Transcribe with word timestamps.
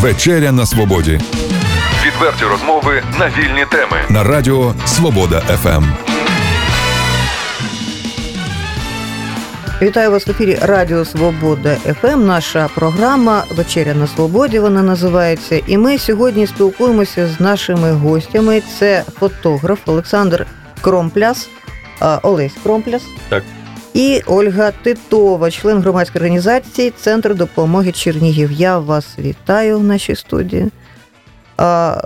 Вечеря 0.00 0.52
на 0.52 0.66
свободі 0.66 1.20
Відверті 2.06 2.44
розмови 2.44 3.02
на 3.18 3.26
вільні 3.28 3.64
теми. 3.70 3.96
на 4.08 4.24
радіо 4.24 4.74
Свобода. 4.86 5.40
ФМ. 5.40 5.84
Вітаю 9.82 10.10
вас 10.10 10.26
в 10.26 10.30
ефірі 10.30 10.58
Радіо 10.62 11.04
Свобода 11.04 11.74
ФМ. 11.74 12.26
Наша 12.26 12.68
програма 12.74 13.44
Вечеря 13.56 13.94
на 13.94 14.06
Свободі. 14.06 14.58
Вона 14.58 14.82
називається. 14.82 15.60
І 15.66 15.78
ми 15.78 15.98
сьогодні 15.98 16.46
спілкуємося 16.46 17.26
з 17.28 17.40
нашими 17.40 17.92
гостями. 17.92 18.62
Це 18.78 19.04
фотограф 19.20 19.78
Олександр 19.86 20.46
Кромпляс, 20.80 21.48
Олесь 22.22 22.54
Кромпляс. 22.62 23.02
Так. 23.28 23.44
І 23.98 24.22
Ольга 24.26 24.72
Титова, 24.82 25.50
член 25.50 25.78
громадської 25.78 26.20
організації 26.24 26.90
Центр 26.90 27.34
допомоги 27.34 27.92
Чернігів. 27.92 28.52
Я 28.52 28.78
вас 28.78 29.18
вітаю 29.18 29.78
в 29.78 29.84
нашій 29.84 30.14
студії. 30.14 30.68
А, 31.56 32.00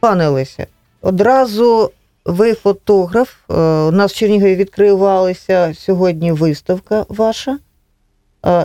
пане 0.00 0.28
Олеся, 0.28 0.66
одразу 1.02 1.90
ви 2.24 2.54
фотограф. 2.54 3.34
Е, 3.50 3.54
У 3.88 3.90
нас 3.90 4.12
в 4.12 4.16
Чернігові 4.16 4.56
відкривалася 4.56 5.74
сьогодні 5.74 6.32
виставка 6.32 7.06
ваша. 7.08 7.58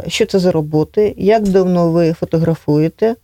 Що 0.08 0.26
це 0.26 0.40
за 0.40 0.52
роботи? 0.52 1.14
Як 1.18 1.44
давно 1.44 1.92
ви 1.92 2.14
фотографуєте? 2.14 3.16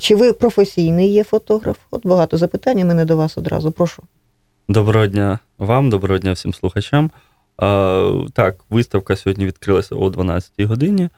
Чи 0.00 0.16
ви 0.16 0.32
професійний 0.32 1.12
є 1.12 1.24
фотограф? 1.24 1.76
От 1.90 2.06
багато 2.06 2.36
запитань 2.36 2.82
у 2.82 2.84
мене 2.84 3.04
до 3.04 3.16
вас 3.16 3.38
одразу. 3.38 3.72
Прошу. 3.72 4.02
Доброго 4.68 5.06
дня 5.06 5.38
вам, 5.58 5.90
доброго 5.90 6.18
дня 6.18 6.32
всім 6.32 6.54
слухачам. 6.54 7.10
Так, 8.32 8.64
виставка 8.70 9.16
сьогодні 9.16 9.46
відкрилася 9.46 9.94
о 9.94 10.08
12-й 10.08 10.64
годині. 10.64 11.08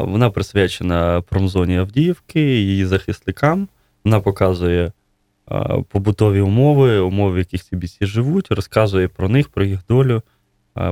Вона 0.00 0.30
присвячена 0.30 1.20
промзоні 1.20 1.78
Авдіївки, 1.78 2.40
її 2.40 2.86
захисникам. 2.86 3.68
Вона 4.04 4.20
показує 4.20 4.92
побутові 5.88 6.40
умови, 6.40 6.98
умови, 6.98 7.34
в 7.34 7.38
яких 7.38 7.64
ці 7.64 7.76
бійці 7.76 8.06
живуть, 8.06 8.50
розказує 8.50 9.08
про 9.08 9.28
них, 9.28 9.48
про 9.48 9.64
їх 9.64 9.80
долю, 9.88 10.22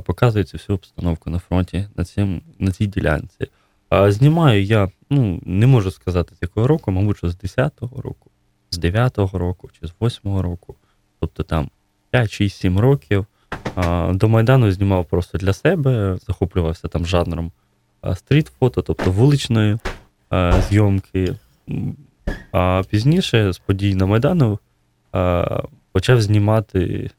показує 0.05 0.45
цю 0.45 0.57
всю 0.57 0.75
обстановку 0.75 1.31
на 1.31 1.39
фронті 1.39 1.89
на, 1.97 2.05
цим, 2.05 2.43
на 2.59 2.73
цій 2.73 2.87
ділянці. 2.87 3.47
Знімаю 3.91 4.63
я, 4.63 4.91
ну, 5.11 5.41
не 5.47 5.67
можу 5.67 5.91
сказати, 5.91 6.35
з 6.35 6.39
якого 6.43 6.67
року, 6.67 6.91
мабуть, 6.91 7.17
що 7.17 7.29
з 7.29 7.37
10-го 7.37 8.03
року, 8.03 8.31
з 8.71 8.79
9-го 8.79 9.39
року 9.39 9.71
чи 9.81 9.87
з 9.87 9.95
8-го 10.01 10.43
року. 10.43 10.77
Тобто 11.21 11.43
там 11.43 11.71
5, 12.11 12.31
6, 12.31 12.57
7 12.57 12.79
років. 12.79 13.27
До 14.11 14.29
Майдану 14.29 14.73
знімав 14.73 15.05
просто 15.05 15.39
для 15.39 15.53
себе, 15.53 16.19
захоплювався 16.27 16.89
там 16.89 17.07
жанром 17.07 17.53
стріт-фото, 18.15 18.83
тобто 18.83 19.11
вуличної 19.11 19.79
зйомки. 20.69 21.35
А 22.53 22.83
пізніше 22.91 23.53
з 23.53 23.59
подій 23.59 23.95
на 23.95 24.07
Майдану 24.07 24.59
почав 25.93 26.23
знімати 26.23 27.11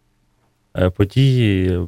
е, 0.77 0.89
події, 0.89 1.79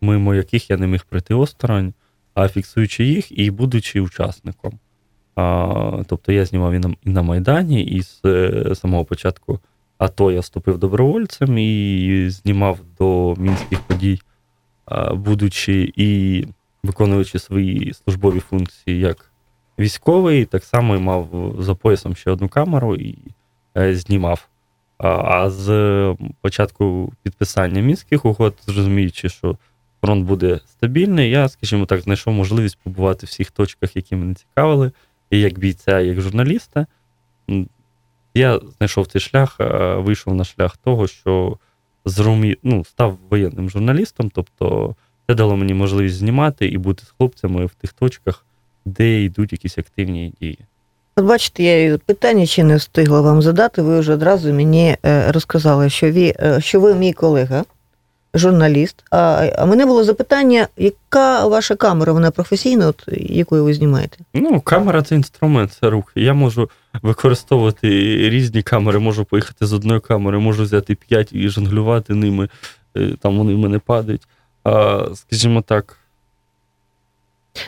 мимо 0.00 0.34
яких 0.34 0.70
я 0.70 0.76
не 0.76 0.86
міг 0.86 1.04
пройти 1.04 1.34
осторонь, 1.34 1.94
а 2.34 2.48
фіксуючи 2.48 3.04
їх 3.04 3.38
і 3.38 3.50
будучи 3.50 4.00
учасником. 4.00 4.78
Тобто 6.06 6.32
я 6.32 6.44
знімав 6.44 6.72
і 6.72 6.78
на, 6.78 6.94
і 7.02 7.10
на 7.10 7.22
Майдані, 7.22 7.84
і 7.84 8.02
з 8.02 8.20
е, 8.24 8.74
самого 8.74 9.04
початку 9.04 9.60
АТО 9.98 10.32
я 10.32 10.40
вступив 10.40 10.78
добровольцем 10.78 11.58
і 11.58 12.26
знімав 12.30 12.78
до 12.98 13.34
мінських 13.38 13.80
подій, 13.80 14.20
будучи 15.12 15.92
і 15.96 16.44
виконуючи 16.82 17.38
свої 17.38 17.94
службові 17.94 18.40
функції 18.40 19.00
як 19.00 19.30
військовий, 19.78 20.44
так 20.44 20.64
само 20.64 20.96
і 20.96 20.98
мав 20.98 21.54
за 21.58 21.74
поясом 21.74 22.16
ще 22.16 22.30
одну 22.30 22.48
камеру 22.48 22.94
і 22.94 23.18
е, 23.76 23.96
знімав. 23.96 24.48
А, 24.98 25.08
а 25.08 25.50
з 25.50 26.16
початку 26.40 27.12
підписання 27.22 27.80
мінських 27.80 28.24
угод, 28.24 28.54
зрозуміючи, 28.66 29.28
що 29.28 29.56
фронт 30.00 30.26
буде 30.26 30.60
стабільний, 30.66 31.30
я, 31.30 31.48
скажімо 31.48 31.86
так, 31.86 32.00
знайшов 32.00 32.34
можливість 32.34 32.78
побувати 32.84 33.26
в 33.26 33.28
всіх 33.28 33.50
точках, 33.50 33.96
які 33.96 34.16
мене 34.16 34.34
цікавили, 34.34 34.92
і 35.30 35.40
як 35.40 35.58
бійця, 35.58 36.00
і 36.00 36.06
як 36.06 36.20
журналіста. 36.20 36.86
Я 38.34 38.60
знайшов 38.78 39.06
цей 39.06 39.20
шлях, 39.20 39.56
е, 39.60 39.94
вийшов 39.94 40.34
на 40.34 40.44
шлях 40.44 40.76
того, 40.76 41.06
що 41.06 41.58
зрумі... 42.04 42.56
ну, 42.62 42.84
став 42.84 43.18
воєнним 43.30 43.70
журналістом, 43.70 44.30
тобто 44.34 44.94
це 45.26 45.34
дало 45.34 45.56
мені 45.56 45.74
можливість 45.74 46.16
знімати 46.16 46.66
і 46.66 46.78
бути 46.78 47.04
з 47.06 47.14
хлопцями 47.18 47.66
в 47.66 47.74
тих 47.74 47.92
точках, 47.92 48.46
де 48.84 49.22
йдуть 49.22 49.52
якісь 49.52 49.78
активні 49.78 50.32
дії. 50.40 50.58
От 51.16 51.24
бачите, 51.24 51.62
я 51.62 51.98
питання 51.98 52.46
ще 52.46 52.64
не 52.64 52.76
встигла 52.76 53.20
вам 53.20 53.42
задати. 53.42 53.82
Ви 53.82 54.00
вже 54.00 54.14
одразу 54.14 54.52
мені 54.52 54.96
е, 55.06 55.32
розказали, 55.32 55.90
що 55.90 56.12
ви, 56.12 56.34
е, 56.40 56.60
що 56.60 56.80
ви 56.80 56.94
мій 56.94 57.12
колега, 57.12 57.64
журналіст. 58.34 59.04
А, 59.10 59.48
а 59.58 59.66
мене 59.66 59.86
було 59.86 60.04
запитання, 60.04 60.68
яка 60.76 61.46
ваша 61.46 61.76
камера, 61.76 62.12
вона 62.12 62.30
професійна, 62.30 62.86
от 62.88 63.04
якою 63.16 63.64
ви 63.64 63.74
знімаєте? 63.74 64.16
Ну, 64.34 64.60
камера 64.60 65.02
це 65.02 65.14
інструмент, 65.14 65.72
це 65.80 65.90
рух. 65.90 66.12
Я 66.14 66.34
можу 66.34 66.70
використовувати 67.02 67.88
різні 68.30 68.62
камери, 68.62 68.98
можу 68.98 69.24
поїхати 69.24 69.66
з 69.66 69.72
одної 69.72 70.00
камери, 70.00 70.38
можу 70.38 70.62
взяти 70.62 70.94
п'ять 70.94 71.28
і 71.32 71.48
жонглювати 71.48 72.14
ними, 72.14 72.48
е, 72.96 73.10
там 73.20 73.38
вони 73.38 73.54
в 73.54 73.58
мене 73.58 73.78
падають. 73.78 74.22
А, 74.64 75.04
скажімо 75.14 75.62
так, 75.62 75.98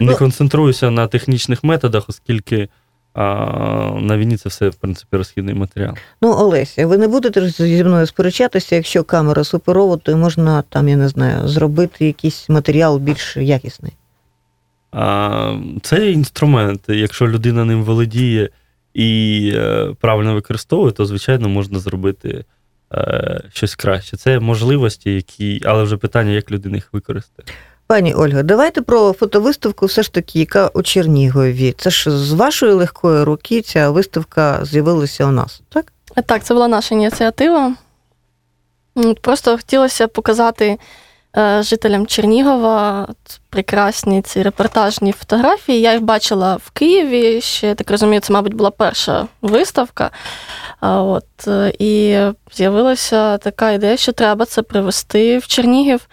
не 0.01 0.07
Ну- 0.13 0.17
концентруюся 0.17 0.91
на 0.91 1.07
технічних 1.07 1.65
методах, 1.65 2.05
оскільки 2.09 2.69
на 3.17 4.17
війні 4.19 4.37
це 4.37 4.49
все, 4.49 4.69
в 4.69 4.75
принципі, 4.75 5.17
розхідний 5.17 5.55
матеріал. 5.55 5.95
Ну, 6.23 6.29
Олеся, 6.31 6.87
ви 6.87 6.99
не 6.99 7.09
будете 7.09 7.49
зі 7.49 7.85
мною 7.85 8.07
сперечатися, 8.07 8.77
якщо 8.77 9.05
камера 9.05 9.45
суперова, 9.45 9.97
то 9.97 10.17
можна 10.17 10.63
там, 10.63 10.89
я 10.89 10.97
не 10.97 11.09
знаю, 11.09 11.49
зробити 11.49 12.07
якийсь 12.07 12.49
матеріал 12.49 12.99
більш 12.99 13.37
якісний. 13.37 13.93
А, 14.93 15.59
це 15.83 16.11
інструмент. 16.11 16.81
Якщо 16.89 17.29
людина 17.29 17.65
ним 17.65 17.85
володіє 17.85 18.49
і 18.95 19.53
е, 19.55 19.95
правильно 20.01 20.35
використовує, 20.35 20.93
то 20.93 21.07
звичайно 21.07 21.49
можна 21.49 21.79
зробити 21.79 22.45
е, 22.95 23.41
щось 23.53 23.75
краще. 23.75 24.17
Це 24.17 24.41
можливості, 24.41 25.15
які, 25.15 25.61
але 25.65 25.83
вже 25.83 25.97
питання, 25.97 26.31
як 26.31 26.51
людина 26.51 26.77
їх 26.77 26.93
використає. 26.93 27.49
Пані 27.89 28.15
Ольга, 28.15 28.43
давайте 28.43 28.83
про 28.83 29.13
фотовиставку, 29.13 29.87
все 29.87 30.03
ж 30.03 30.13
таки, 30.13 30.39
яка 30.39 30.71
у 30.75 30.83
Чернігові. 30.83 31.75
Це 31.79 31.91
ж 31.91 32.11
з 32.11 32.33
вашої 32.33 32.73
легкої 32.73 33.25
руки 33.25 33.63
ця 33.63 33.91
виставка 33.91 34.65
з'явилася 34.65 35.27
у 35.27 35.31
нас, 35.31 35.63
так? 35.69 35.93
Так, 36.27 36.45
це 36.45 36.55
була 36.55 36.69
наша 36.69 36.95
ініціатива. 36.95 37.75
Просто 39.21 39.57
хотілося 39.57 40.09
показати 40.09 40.79
е, 41.37 41.63
жителям 41.63 42.07
Чернігова 42.07 43.09
прекрасні 43.51 44.23
ці 44.23 44.43
репортажні 44.43 45.13
фотографії. 45.13 45.81
Я 45.81 45.93
їх 45.93 46.03
бачила 46.03 46.57
в 46.57 46.71
Києві. 46.71 47.41
Ще 47.41 47.75
так 47.75 47.91
розумію, 47.91 48.21
це, 48.21 48.33
мабуть, 48.33 48.55
була 48.55 48.71
перша 48.71 49.27
виставка. 49.43 50.11
От, 50.81 51.49
е, 51.49 51.73
і 51.79 52.19
з'явилася 52.53 53.39
така 53.39 53.71
ідея, 53.71 53.97
що 53.97 54.13
треба 54.13 54.45
це 54.45 54.63
привезти 54.63 55.39
в 55.39 55.47
Чернігів. 55.47 56.09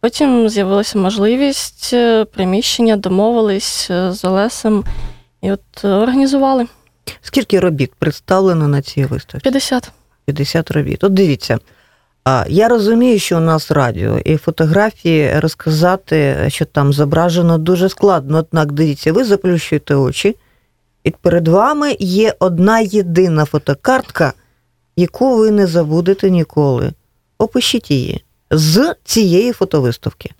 Потім 0.00 0.48
з'явилася 0.48 0.98
можливість 0.98 1.90
е, 1.92 2.24
приміщення, 2.24 2.96
домовились 2.96 3.90
е, 3.90 4.12
з 4.12 4.24
Олесем 4.24 4.84
і 5.42 5.52
от 5.52 5.84
е, 5.84 5.88
організували 5.88 6.66
Скільки 7.20 7.60
робіт 7.60 7.94
представлено 7.94 8.68
на 8.68 8.82
цій 8.82 9.04
виставці? 9.04 9.42
50. 9.42 9.92
50 10.24 10.70
робіт. 10.70 11.04
От 11.04 11.14
дивіться. 11.14 11.58
Я 12.48 12.68
розумію, 12.68 13.18
що 13.18 13.36
у 13.36 13.40
нас 13.40 13.70
радіо 13.70 14.18
і 14.18 14.36
фотографії 14.36 15.40
розказати, 15.40 16.44
що 16.48 16.64
там 16.64 16.92
зображено 16.92 17.58
дуже 17.58 17.88
складно. 17.88 18.38
Однак 18.38 18.72
дивіться, 18.72 19.12
ви 19.12 19.24
заплющуєте 19.24 19.94
очі, 19.94 20.36
і 21.04 21.10
перед 21.10 21.48
вами 21.48 21.96
є 21.98 22.34
одна 22.38 22.80
єдина 22.80 23.44
фотокартка, 23.44 24.32
яку 24.96 25.36
ви 25.38 25.50
не 25.50 25.66
забудете 25.66 26.30
ніколи. 26.30 26.92
Опишіть 27.38 27.90
її 27.90 28.24
з 28.50 28.94
цієї 29.04 29.52
фотовиставки. 29.52 30.30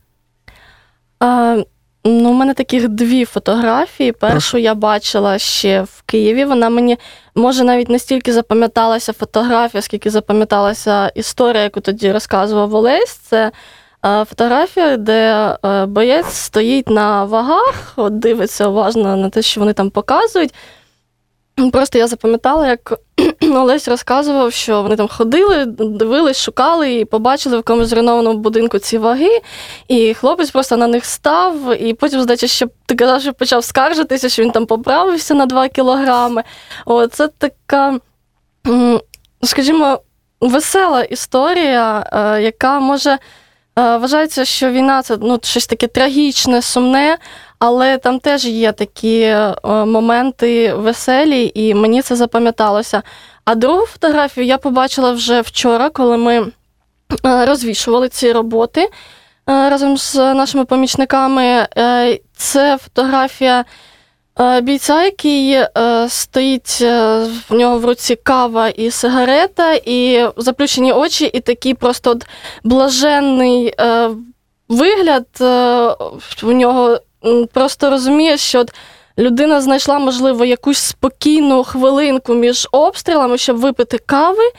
А, 1.21 1.57
ну, 2.05 2.31
у 2.31 2.33
мене 2.33 2.55
таких 2.55 2.89
дві 2.89 3.25
фотографії. 3.25 4.13
Першу 4.13 4.59
я 4.59 4.75
бачила 4.75 5.39
ще 5.39 5.83
в 5.83 6.03
Києві. 6.07 6.45
Вона 6.45 6.69
мені 6.69 6.99
може 7.35 7.65
навіть 7.65 7.89
не 7.89 7.99
стільки 7.99 8.33
запам'яталася 8.33 9.13
фотографія, 9.13 9.83
скільки 9.83 10.11
запам'яталася 10.11 11.09
історія, 11.09 11.63
яку 11.63 11.81
тоді 11.81 12.13
розказував 12.13 12.75
Олесь. 12.75 13.13
Це 13.15 13.53
фотографія, 14.03 14.97
де 14.97 15.57
боєць 15.87 16.35
стоїть 16.35 16.91
на 16.91 17.25
вагах, 17.25 17.93
от 17.97 18.19
дивиться 18.19 18.69
уважно 18.69 19.17
на 19.17 19.31
те, 19.31 19.43
що 19.43 19.61
вони 19.61 19.73
там 19.73 19.91
показують. 19.91 20.55
Просто 21.73 21.99
я 21.99 22.07
запам'ятала, 22.07 22.69
як 22.69 22.99
Олесь 23.43 23.89
розказував, 23.89 24.53
що 24.53 24.83
вони 24.83 24.97
там 24.97 25.09
ходили, 25.09 25.65
дивились, 25.67 26.41
шукали 26.41 26.95
і 26.95 27.05
побачили 27.05 27.57
в 27.57 27.59
якомусь 27.59 27.89
зруйнованому 27.89 28.39
будинку 28.39 28.79
ці 28.79 28.99
ваги, 28.99 29.41
і 29.89 30.15
хлопець 30.15 30.51
просто 30.51 30.77
на 30.77 30.87
них 30.87 31.05
став, 31.05 31.83
і 31.83 31.95
потім, 31.95 32.21
здається, 32.21 32.47
ще 32.47 32.67
ти 32.87 32.95
казав, 32.95 33.21
що 33.23 33.33
почав 33.33 33.65
скаржитися, 33.65 34.29
що 34.29 34.43
він 34.43 34.51
там 34.51 34.67
поправився 34.67 35.35
на 35.35 35.47
2 35.47 35.69
кілограми. 35.69 36.43
О, 36.87 37.07
це 37.07 37.29
така, 37.29 37.99
скажімо, 39.43 40.01
весела 40.41 41.03
історія, 41.03 42.11
е, 42.13 42.43
яка 42.43 42.81
може. 42.81 43.19
Е, 43.79 43.97
Вважається, 43.97 44.45
що 44.45 44.71
війна 44.71 45.03
це 45.03 45.17
ну, 45.21 45.39
щось 45.43 45.67
таке 45.67 45.87
трагічне, 45.87 46.63
сумне, 46.63 47.19
але 47.59 47.99
там 47.99 48.19
теж 48.19 48.45
є 48.45 48.73
такі 48.73 49.21
е, 49.21 49.55
моменти 49.65 50.75
веселі, 50.75 51.53
і 51.55 51.75
мені 51.75 52.03
це 52.03 52.17
запам'яталося. 52.17 53.03
А 53.45 53.55
другу 53.55 53.87
фотографію 53.87 54.47
я 54.47 54.59
побачила 54.59 55.13
вже 55.13 55.41
вчора, 55.41 55.91
коли 55.91 56.17
ми 56.17 56.47
е, 57.27 57.47
розвішували 57.47 58.09
ці 58.09 58.33
роботи 58.33 58.89
разом 59.47 59.97
з 59.97 60.15
нашими 60.15 60.65
помічниками. 60.65 61.67
Це 62.37 62.79
фотографія 62.79 63.65
бійця, 64.63 65.05
який 65.05 65.53
е, 65.53 65.69
стоїть 66.09 66.79
е, 66.81 67.25
в 67.49 67.55
нього 67.55 67.79
в 67.79 67.85
руці 67.85 68.17
кава 68.17 68.69
і 68.69 68.91
сигарета, 68.91 69.75
і 69.75 70.29
заплющені 70.37 70.93
очі, 70.93 71.25
і 71.25 71.41
такий 71.41 71.75
просто 71.75 72.11
от 72.11 72.27
блаженний 72.65 73.75
е, 73.81 74.11
вигляд 74.69 75.27
е, 75.41 75.45
в 76.43 76.53
нього 76.53 76.99
просто 77.53 77.91
розумієш, 77.91 78.41
що 78.41 78.61
от 78.61 78.75
людина 79.19 79.61
знайшла, 79.61 79.99
можливо, 79.99 80.45
якусь 80.45 80.79
спокійну 80.79 81.65
хвилинку 81.65 82.35
між 82.35 82.69
обстрілами, 82.73 83.39
щоб 83.39 83.57
випити 83.57 83.99
кави. 83.99 84.51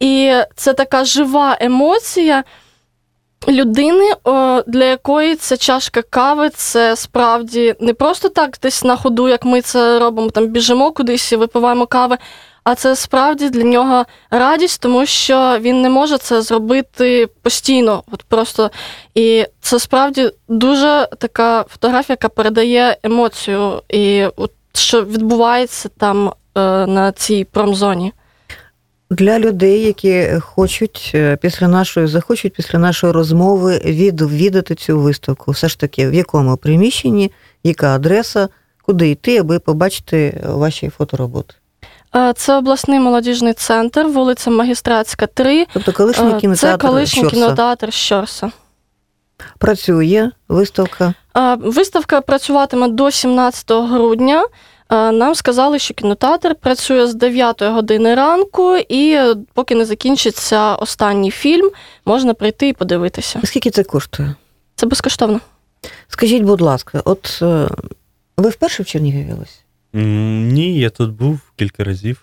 І 0.00 0.32
це 0.56 0.72
така 0.72 1.04
жива 1.04 1.56
емоція 1.60 2.44
людини, 3.48 4.12
для 4.66 4.84
якої 4.84 5.36
ця 5.36 5.56
чашка 5.56 6.02
кави 6.02 6.48
це 6.48 6.96
справді 6.96 7.74
не 7.80 7.94
просто 7.94 8.28
так 8.28 8.58
десь 8.62 8.84
на 8.84 8.96
ходу, 8.96 9.28
як 9.28 9.44
ми 9.44 9.60
це 9.60 9.98
робимо, 9.98 10.30
там 10.30 10.46
біжимо 10.46 10.92
кудись 10.92 11.32
і 11.32 11.36
випиваємо 11.36 11.86
кави. 11.86 12.18
А 12.64 12.74
це 12.74 12.96
справді 12.96 13.50
для 13.50 13.62
нього 13.62 14.04
радість, 14.30 14.82
тому 14.82 15.06
що 15.06 15.58
він 15.60 15.82
не 15.82 15.90
може 15.90 16.18
це 16.18 16.42
зробити 16.42 17.28
постійно. 17.42 18.02
От 18.12 18.22
просто 18.22 18.70
і 19.14 19.44
це 19.60 19.78
справді 19.78 20.30
дуже 20.48 21.08
така 21.18 21.64
фотографія, 21.68 22.12
яка 22.12 22.28
передає 22.28 22.96
емоцію, 23.02 23.82
і 23.88 24.24
от 24.36 24.52
що 24.74 25.04
відбувається 25.04 25.88
там 25.98 26.28
е, 26.28 26.32
на 26.86 27.12
цій 27.12 27.44
промзоні. 27.44 28.12
Для 29.10 29.38
людей, 29.38 29.82
які 29.82 30.28
хочуть 30.40 31.12
е, 31.14 31.36
після 31.36 31.68
нашої 31.68 32.06
захочуть 32.06 32.52
після 32.54 32.78
нашої 32.78 33.12
розмови 33.12 33.80
відвідати 33.84 34.74
цю 34.74 35.00
виставку, 35.00 35.50
все 35.52 35.68
ж 35.68 35.78
таки 35.80 36.08
в 36.08 36.14
якому 36.14 36.56
приміщенні, 36.56 37.32
яка 37.64 37.94
адреса, 37.94 38.48
куди 38.82 39.10
йти, 39.10 39.38
аби 39.38 39.58
побачити 39.58 40.40
ваші 40.46 40.88
фотороботи. 40.88 41.54
Е, 42.16 42.32
Це 42.36 42.56
обласний 42.56 43.00
молодіжний 43.00 43.52
центр, 43.52 44.00
вулиця 44.06 44.50
Магістратська, 44.50 45.26
3. 45.26 45.66
Тобто 45.72 45.92
колишній 45.92 46.30
Е, 46.32 46.40
кінотеатр 46.40 46.82
Це 46.82 46.88
колишній 46.88 47.20
Щорса. 47.20 47.36
кінотеатр 47.36 47.92
Щорса. 47.92 48.50
працює 49.58 50.30
виставка. 50.48 51.14
Е, 51.36 51.54
Виставка 51.54 52.20
працюватиме 52.20 52.88
до 52.88 53.10
17 53.10 53.70
грудня. 53.86 54.44
Е, 54.90 55.12
Нам 55.12 55.34
сказали, 55.34 55.78
що 55.78 55.94
кінотеатр 55.94 56.54
працює 56.54 57.06
з 57.06 57.14
9 57.14 57.62
години 57.62 58.14
ранку, 58.14 58.76
і 58.76 59.10
е, 59.12 59.34
поки 59.54 59.74
не 59.74 59.84
закінчиться 59.84 60.74
останній 60.74 61.30
фільм, 61.30 61.70
можна 62.04 62.34
прийти 62.34 62.68
і 62.68 62.72
подивитися. 62.72 63.40
Скільки 63.44 63.70
це 63.70 63.84
коштує? 63.84 64.34
Це 64.74 64.86
безкоштовно. 64.86 65.40
Скажіть, 66.08 66.42
будь 66.42 66.60
ласка, 66.60 67.02
от 67.04 67.38
е, 67.42 67.68
ви 68.36 68.48
вперше 68.48 68.82
в 68.82 68.86
Чернігові? 68.86 69.46
Ні, 69.92 70.78
я 70.78 70.90
тут 70.90 71.10
був 71.12 71.40
кілька 71.56 71.84
разів. 71.84 72.22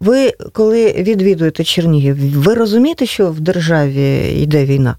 Ви, 0.00 0.30
коли 0.52 0.92
відвідуєте 0.92 1.64
Чернігів, 1.64 2.40
ви 2.42 2.54
розумієте, 2.54 3.06
що 3.06 3.30
в 3.30 3.40
державі 3.40 4.32
йде 4.42 4.64
війна? 4.64 4.96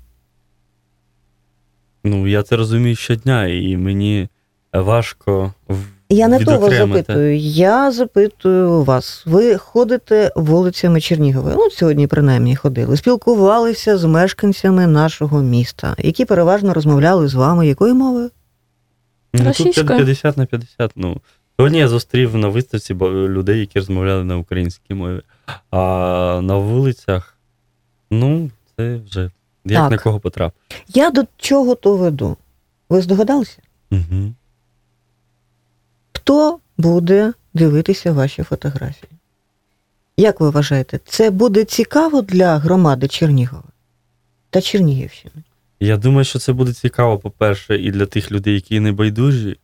Ну, 2.03 2.27
я 2.27 2.43
це 2.43 2.55
розумію 2.55 2.95
щодня, 2.95 3.47
і 3.47 3.77
мені 3.77 4.27
важко 4.73 5.53
в- 5.67 5.85
Я 6.09 6.27
не 6.27 6.39
то 6.39 6.59
вас 6.59 6.73
запитую. 6.73 7.37
Я 7.37 7.91
запитую 7.91 8.83
вас. 8.83 9.23
Ви 9.25 9.57
ходите 9.57 10.31
вулицями 10.35 11.01
Чернігова. 11.01 11.53
Ну, 11.55 11.69
сьогодні 11.69 12.07
принаймні 12.07 12.55
ходили. 12.55 12.97
Спілкувалися 12.97 13.97
з 13.97 14.03
мешканцями 14.03 14.87
нашого 14.87 15.41
міста, 15.41 15.95
які 15.97 16.25
переважно 16.25 16.73
розмовляли 16.73 17.27
з 17.27 17.33
вами 17.33 17.67
якою 17.67 17.95
мовою? 17.95 18.31
Ну, 19.33 19.51
тут 19.51 19.73
50 19.73 20.37
на 20.37 20.45
50. 20.45 20.91
Ну, 20.95 21.17
сьогодні 21.57 21.79
я 21.79 21.87
зустрів 21.87 22.35
на 22.35 22.47
виставці 22.47 22.93
людей, 23.11 23.59
які 23.59 23.79
розмовляли 23.79 24.23
на 24.23 24.37
українській 24.37 24.93
мові. 24.93 25.21
А 25.71 26.39
на 26.43 26.55
вулицях, 26.55 27.37
ну, 28.11 28.49
це 28.77 28.99
вже 29.05 29.31
як 29.65 29.81
Так. 29.81 29.91
на 29.91 29.97
кого 29.97 30.19
потрапив. 30.19 30.61
Я 30.87 31.09
до 31.09 31.23
чого 31.37 31.75
то 31.75 31.97
веду? 31.97 32.37
Ви 32.89 33.01
здогадалися? 33.01 33.57
Угу. 33.91 34.33
Хто 36.27 36.59
буде 36.77 37.33
дивитися 37.53 38.11
ваші 38.11 38.43
фотографії? 38.43 39.11
Як 40.17 40.39
ви 40.39 40.49
вважаєте, 40.49 40.99
це 41.05 41.29
буде 41.29 41.63
цікаво 41.63 42.21
для 42.21 42.57
громади 42.57 43.07
Чернігова 43.07 43.63
та 44.49 44.61
Чернігівщини? 44.61 45.35
Я 45.79 45.97
думаю, 45.97 46.25
що 46.25 46.39
це 46.39 46.53
буде 46.53 46.73
цікаво, 46.73 47.19
по-перше, 47.19 47.77
і 47.77 47.91
для 47.91 48.05
тих 48.05 48.31
людей, 48.31 48.53
які 48.53 48.79
не 48.79 48.91
байдужі, 48.91 49.57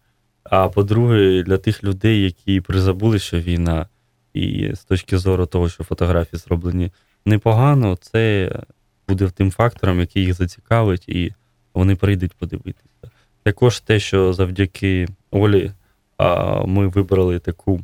а 0.44 0.70
по-друге, 0.70 1.44
для 1.44 1.58
тих 1.58 1.84
людей, 1.84 2.24
які 2.24 2.62
призабули, 2.62 3.20
що 3.20 3.40
війна, 3.40 3.88
і 4.34 4.72
з 4.76 4.84
точки 4.84 5.18
зору 5.18 5.46
того, 5.46 5.70
що 5.70 5.84
фотографії 5.84 6.40
зроблені 6.40 6.92
непогано, 7.26 7.98
це 8.02 8.52
буде 9.08 9.30
тим 9.30 9.52
фактором, 9.52 10.00
який 10.00 10.24
їх 10.24 10.34
зацікавить, 10.34 11.10
і 11.10 11.34
вони 11.74 11.96
прийдуть 11.96 12.34
подивитися. 12.34 13.12
Також 13.44 13.80
те, 13.80 14.00
що 14.00 14.34
завдяки 14.34 15.08
Олі 15.32 15.72
ми 16.66 16.88
вибрали 16.88 17.40
таку 17.40 17.80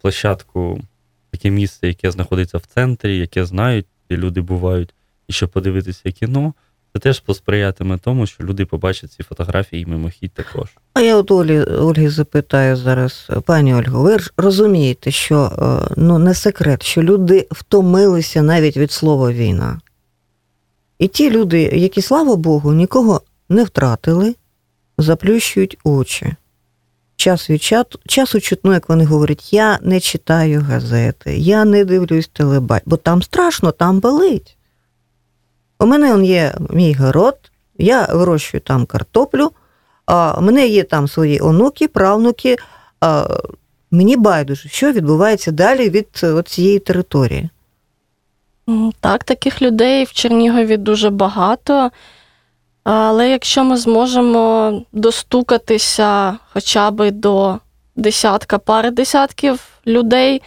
площадку, 0.00 0.80
таке 1.30 1.50
місце, 1.50 1.86
яке 1.86 2.10
знаходиться 2.10 2.58
в 2.58 2.66
центрі, 2.66 3.18
яке 3.18 3.44
знають, 3.44 3.86
де 4.10 4.16
люди 4.16 4.40
бувають, 4.40 4.94
і 5.28 5.32
щоб 5.32 5.50
подивитися 5.50 6.10
кіно, 6.10 6.54
це 6.92 6.98
теж 6.98 7.20
посприятиме 7.20 7.98
тому, 7.98 8.26
що 8.26 8.44
люди 8.44 8.66
побачать 8.66 9.12
ці 9.12 9.22
фотографії 9.22 9.82
і 9.82 9.86
мимохідь 9.86 10.32
також. 10.32 10.68
А 10.94 11.00
я 11.00 11.16
от 11.16 11.30
Олі, 11.30 11.60
Ольги 11.60 12.10
запитаю 12.10 12.76
зараз, 12.76 13.30
пані 13.46 13.74
Ольго, 13.74 14.02
ви 14.02 14.18
ж 14.18 14.32
розумієте, 14.36 15.10
що 15.10 15.44
е, 15.44 15.94
ну 15.96 16.18
не 16.18 16.34
секрет, 16.34 16.82
що 16.82 17.02
люди 17.02 17.46
втомилися 17.50 18.42
навіть 18.42 18.76
від 18.76 18.92
слова 18.92 19.32
війна. 19.32 19.80
І 20.98 21.08
ті 21.08 21.30
люди, 21.30 21.62
які, 21.62 22.02
слава 22.02 22.36
Богу, 22.36 22.72
нікого 22.72 23.20
не 23.48 23.64
втратили, 23.64 24.34
заплющують 24.98 25.78
очі. 25.84 26.34
Час 27.16 27.50
від 27.50 27.60
чат- 27.60 27.98
часу 28.08 28.40
чутно, 28.40 28.72
як 28.72 28.88
вони 28.88 29.04
говорять, 29.04 29.52
я 29.52 29.78
не 29.82 30.00
читаю 30.00 30.60
газети, 30.60 31.38
я 31.38 31.64
не 31.64 31.84
дивлюсь 31.84 32.28
телебать, 32.28 32.82
бо 32.86 32.96
там 32.96 33.22
страшно, 33.22 33.72
там 33.72 34.00
болить. 34.00 34.56
У 35.78 35.86
мене 35.86 36.14
он 36.14 36.24
є 36.24 36.54
мій 36.70 36.94
город, 36.94 37.36
я 37.78 38.06
вирощую 38.06 38.60
там 38.60 38.86
картоплю, 38.86 39.52
а, 40.06 40.34
у 40.38 40.42
мене 40.42 40.66
є 40.66 40.82
там 40.82 41.08
свої 41.08 41.40
онуки, 41.40 41.88
правнуки. 41.88 42.56
А, 43.00 43.28
мені 43.90 44.16
байдуже, 44.16 44.68
що 44.68 44.92
відбувається 44.92 45.50
далі 45.50 45.90
від 45.90 46.08
е, 46.22 46.42
цієї 46.42 46.78
території. 46.78 47.48
Так, 49.00 49.24
таких 49.24 49.62
людей 49.62 50.04
в 50.04 50.12
Чернігові 50.12 50.76
дуже 50.76 51.10
багато. 51.10 51.90
Але 52.84 53.30
якщо 53.30 53.64
ми 53.64 53.76
зможемо 53.76 54.72
достукатися 54.92 56.38
хоча 56.52 56.90
б 56.90 57.10
до 57.10 57.58
десятка, 57.96 58.58
пари 58.58 58.90
десятків 58.90 59.60
людей, 59.86 60.42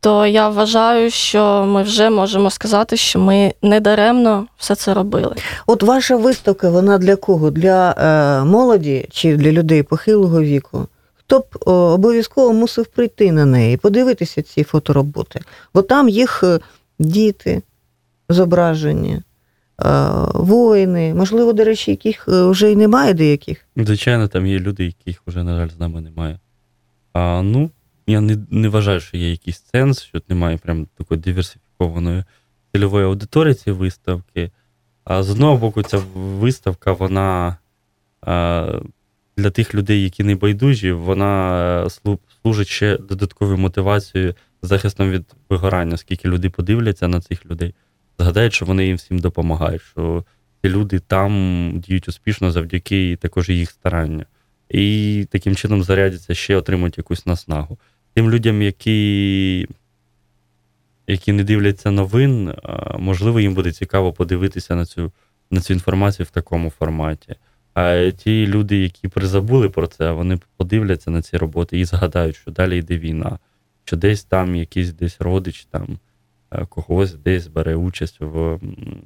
то 0.00 0.26
я 0.26 0.48
вважаю, 0.48 1.10
що 1.10 1.64
ми 1.68 1.82
вже 1.82 2.10
можемо 2.10 2.50
сказати, 2.50 2.96
що 2.96 3.18
ми 3.18 3.54
недаремно 3.62 4.46
все 4.58 4.74
це 4.74 4.94
робили. 4.94 5.36
От 5.66 5.82
ваша 5.82 6.16
виставка, 6.16 6.70
вона 6.70 6.98
для 6.98 7.16
кого? 7.16 7.50
Для 7.50 7.90
е, 7.90 8.44
молоді 8.44 9.06
чи 9.10 9.36
для 9.36 9.52
людей 9.52 9.82
похилого 9.82 10.42
віку? 10.42 10.86
Хто 11.14 11.38
б 11.38 11.44
обов'язково 11.68 12.52
мусив 12.52 12.86
прийти 12.86 13.32
на 13.32 13.44
неї, 13.44 13.76
подивитися 13.76 14.42
ці 14.42 14.64
фотороботи? 14.64 15.40
Бо 15.74 15.82
там 15.82 16.08
їх 16.08 16.44
е, 16.44 16.60
діти 16.98 17.62
зображені, 18.28 19.22
воїни, 20.34 21.14
можливо, 21.14 21.52
до 21.52 21.64
речі, 21.64 21.90
яких 21.90 22.28
е, 22.28 22.44
вже 22.44 22.72
й 22.72 22.76
немає 22.76 23.14
деяких. 23.14 23.66
Звичайно, 23.76 24.28
там 24.28 24.46
є 24.46 24.58
люди, 24.58 24.84
яких 24.84 25.22
вже, 25.26 25.42
на 25.42 25.56
жаль, 25.56 25.68
з 25.68 25.80
нами 25.80 26.00
немає. 26.00 26.38
А, 27.12 27.42
ну, 27.42 27.70
я 28.06 28.20
не, 28.20 28.38
не 28.50 28.68
вважаю, 28.68 29.00
що 29.00 29.16
є 29.16 29.30
якийсь 29.30 29.64
сенс, 29.72 30.02
що 30.02 30.22
немає 30.28 30.56
прям 30.56 30.86
такої 30.98 31.20
диверсифікованої 31.20 32.24
цільової 32.72 33.06
аудиторії 33.06 33.54
цієї 33.54 33.80
виставки. 33.80 34.50
А 35.04 35.22
з 35.22 35.30
одного 35.30 35.56
боку, 35.56 35.82
ця 35.82 36.00
виставка, 36.14 36.92
вона 36.92 37.56
а, 38.20 38.72
для 39.36 39.50
тих 39.50 39.74
людей, 39.74 40.02
які 40.02 40.24
не 40.24 40.34
байдужі, 40.34 40.92
вона 40.92 41.84
е, 41.86 41.90
служить 42.42 42.68
ще 42.68 42.96
додатковою 42.96 43.58
мотивацією, 43.58 44.34
захистом 44.62 45.10
від 45.10 45.24
вигорання, 45.48 45.94
оскільки 45.94 46.28
люди 46.28 46.50
подивляться 46.50 47.08
на 47.08 47.20
цих 47.20 47.46
людей, 47.46 47.74
згадають, 48.18 48.52
що 48.54 48.64
вони 48.64 48.86
їм 48.86 48.96
всім 48.96 49.18
допомагають, 49.18 49.82
що 49.82 50.24
ці 50.62 50.68
люди 50.68 50.98
там 50.98 51.72
діють 51.86 52.08
успішно 52.08 52.50
завдяки 52.50 53.16
також 53.16 53.48
їх 53.48 53.70
старанню. 53.70 54.24
І 54.70 55.26
таким 55.30 55.56
чином 55.56 55.82
зарядяться 55.82 56.34
ще 56.34 56.56
отримують 56.56 56.98
якусь 56.98 57.26
наснагу. 57.26 57.78
Тим 58.14 58.30
людям, 58.30 58.62
які, 58.62 59.68
які 61.06 61.32
не 61.32 61.44
дивляться 61.44 61.90
новин, 61.90 62.54
можливо, 62.98 63.40
їм 63.40 63.54
буде 63.54 63.72
цікаво 63.72 64.12
подивитися 64.12 64.74
на 64.74 64.86
цю, 64.86 65.12
на 65.50 65.60
цю 65.60 65.72
інформацію 65.72 66.26
в 66.26 66.30
такому 66.30 66.70
форматі. 66.70 67.34
А 67.74 68.10
ті 68.10 68.46
люди, 68.46 68.76
які 68.76 69.08
призабули 69.08 69.68
про 69.68 69.86
це, 69.86 70.10
вони 70.10 70.38
подивляться 70.56 71.10
на 71.10 71.22
ці 71.22 71.36
роботи 71.36 71.80
і 71.80 71.84
згадають, 71.84 72.36
що 72.36 72.50
далі 72.50 72.78
йде 72.78 72.98
війна, 72.98 73.38
що 73.84 73.96
десь 73.96 74.24
там 74.24 74.56
якийсь 74.56 74.92
десь 74.92 75.20
родич 75.20 75.64
там 75.70 75.98
когось 76.68 77.14
десь 77.14 77.46
бере 77.46 77.76
участь 77.76 78.16
в 78.20 78.58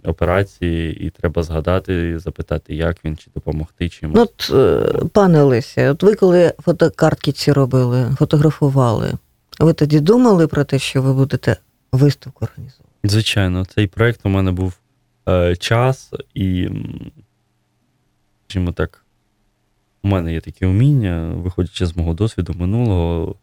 операції, 0.04 1.06
і 1.06 1.10
треба 1.10 1.42
згадати, 1.42 2.18
запитати, 2.18 2.74
як 2.74 3.04
він, 3.04 3.16
чи 3.16 3.30
допомогти 3.34 3.88
чимось. 3.88 4.16
Ну, 4.16 4.22
от, 4.22 4.50
е, 4.54 5.04
пане 5.12 5.42
Олеся, 5.42 5.90
от 5.90 6.02
ви 6.02 6.14
коли 6.14 6.54
фотокартки 6.58 7.32
ці 7.32 7.52
робили, 7.52 8.14
фотографували, 8.18 9.12
ви 9.60 9.72
тоді 9.72 10.00
думали 10.00 10.46
про 10.46 10.64
те, 10.64 10.78
що 10.78 11.02
ви 11.02 11.14
будете 11.14 11.56
виставку 11.92 12.44
організовувати? 12.44 12.88
Звичайно, 13.04 13.64
цей 13.64 13.86
проект 13.86 14.20
у 14.24 14.28
мене 14.28 14.52
був 14.52 14.74
е, 15.28 15.56
час, 15.56 16.10
і, 16.34 16.68
скажімо 18.46 18.72
так, 18.72 19.04
у 20.02 20.08
мене 20.08 20.32
є 20.32 20.40
таке 20.40 20.66
вміння, 20.66 21.32
виходячи 21.36 21.86
з 21.86 21.96
мого 21.96 22.14
досвіду 22.14 22.54
минулого 22.56 23.34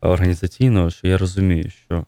організаційного, 0.00 0.90
що 0.90 1.06
я 1.08 1.18
розумію, 1.18 1.70
що 1.70 2.06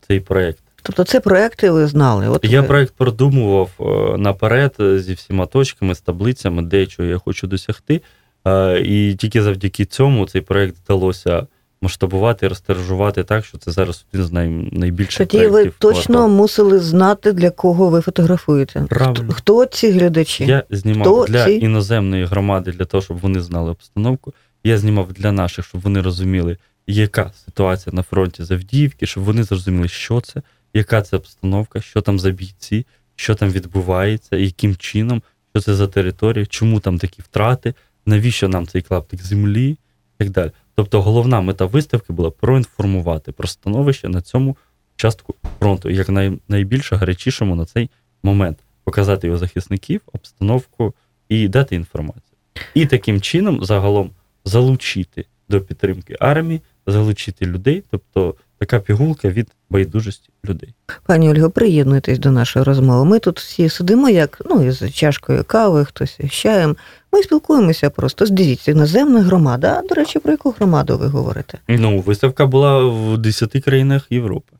цей 0.00 0.20
проект. 0.20 0.65
Тобто 0.86 1.04
це 1.04 1.20
проекти 1.20 1.70
ви 1.70 1.86
знали? 1.86 2.28
От 2.28 2.44
Я 2.44 2.60
ви- 2.60 2.66
проект 2.66 2.94
продумував 2.94 3.70
е, 3.80 4.18
наперед 4.18 4.74
е, 4.80 4.98
зі 5.00 5.14
всіма 5.14 5.46
точками, 5.46 5.94
з 5.94 6.00
таблицями, 6.00 6.62
де 6.62 6.86
чого 6.86 7.08
я 7.08 7.18
хочу 7.18 7.46
досягти. 7.46 8.02
Е, 8.46 8.80
І 8.80 9.14
тільки 9.14 9.42
завдяки 9.42 9.84
цьому 9.84 10.26
цей 10.26 10.40
проект 10.40 10.76
вдалося 10.84 11.46
масштабувати, 11.82 12.48
розтиражувати 12.48 13.24
так, 13.24 13.44
що 13.44 13.58
це 13.58 13.70
зараз 13.70 14.06
один 14.14 14.26
з 14.26 14.32
най, 14.32 14.48
найбільших 14.72 15.26
Тоді 15.28 15.46
ви 15.46 15.66
точно 15.78 16.14
«Квартал». 16.14 16.36
мусили 16.36 16.78
знати, 16.78 17.32
для 17.32 17.50
кого 17.50 17.88
ви 17.88 18.00
фотографуєте. 18.00 18.86
Правильно. 18.88 19.32
Хто 19.32 19.66
ці 19.66 19.90
глядачі? 19.90 20.44
Я 20.44 20.62
знімав 20.70 21.06
Хто 21.06 21.24
для 21.32 21.44
ці? 21.44 21.52
іноземної 21.52 22.24
громади 22.24 22.72
для 22.72 22.84
того, 22.84 23.02
щоб 23.02 23.18
вони 23.18 23.40
знали 23.40 23.70
обстановку. 23.70 24.32
Я 24.64 24.78
знімав 24.78 25.12
для 25.12 25.32
наших, 25.32 25.64
щоб 25.66 25.80
вони 25.80 26.00
розуміли, 26.00 26.56
яка 26.86 27.30
ситуація 27.44 27.96
на 27.96 28.02
фронті 28.02 28.44
з 28.44 28.50
Авдіївки, 28.50 29.06
щоб 29.06 29.24
вони 29.24 29.42
зрозуміли, 29.44 29.88
що 29.88 30.20
це, 30.20 30.42
яка 30.76 31.02
це 31.02 31.16
обстановка, 31.16 31.80
що 31.80 32.00
там 32.00 32.18
за 32.18 32.30
бійці, 32.30 32.86
що 33.16 33.34
там 33.34 33.50
відбувається, 33.50 34.36
яким 34.36 34.76
чином, 34.76 35.22
що 35.54 35.62
це 35.62 35.74
за 35.74 35.88
територія, 35.88 36.46
чому 36.46 36.80
там 36.80 36.98
такі 36.98 37.22
втрати, 37.22 37.74
навіщо 38.06 38.48
нам 38.48 38.66
цей 38.66 38.82
клаптик 38.82 39.22
землі 39.22 39.68
і 39.70 39.78
так 40.18 40.30
далі. 40.30 40.50
Тобто 40.74 41.02
головна 41.02 41.40
мета 41.40 41.64
виставки 41.64 42.12
була 42.12 42.30
проінформувати 42.30 43.32
про 43.32 43.48
становище 43.48 44.08
на 44.08 44.22
цьому 44.22 44.56
частку 44.96 45.34
фронту, 45.58 45.90
як 45.90 46.08
най, 46.08 46.38
найбільше 46.48 46.96
гарячішому 46.96 47.54
на 47.54 47.64
цей 47.64 47.90
момент 48.22 48.58
показати 48.84 49.26
його 49.26 49.38
захисників, 49.38 50.00
обстановку 50.12 50.94
і 51.28 51.48
дати 51.48 51.76
інформацію. 51.76 52.36
І 52.74 52.86
таким 52.86 53.20
чином 53.20 53.64
загалом 53.64 54.10
залучити 54.44 55.26
до 55.48 55.60
підтримки 55.60 56.16
армії, 56.20 56.60
залучити 56.86 57.46
людей, 57.46 57.84
тобто 57.90 58.34
така 58.58 58.80
пігулка 58.80 59.28
від 59.28 59.48
байдужості 59.70 60.28
людей. 60.44 60.74
Пані 61.06 61.30
Ольго, 61.30 61.50
приєднуйтесь 61.50 62.18
до 62.18 62.30
нашої 62.30 62.64
розмови. 62.64 63.04
Ми 63.04 63.18
тут 63.18 63.38
всі 63.38 63.68
сидимо, 63.68 64.08
як 64.08 64.42
ну, 64.50 64.66
із 64.66 64.94
чашкою 64.94 65.44
кави, 65.44 65.84
хтось 65.84 66.16
із 66.20 66.32
чаєм. 66.32 66.76
Ми 67.12 67.22
спілкуємося 67.22 67.90
просто. 67.90 68.26
Дивіться, 68.26 68.70
іноземна 68.70 69.22
громада. 69.22 69.80
А, 69.84 69.88
до 69.88 69.94
речі, 69.94 70.18
про 70.18 70.32
яку 70.32 70.50
громаду 70.50 70.98
ви 70.98 71.06
говорите? 71.06 71.58
Ну, 71.68 72.00
виставка 72.00 72.46
була 72.46 72.84
в 72.84 73.18
10 73.18 73.64
країнах 73.64 74.06
Європи. 74.10 74.56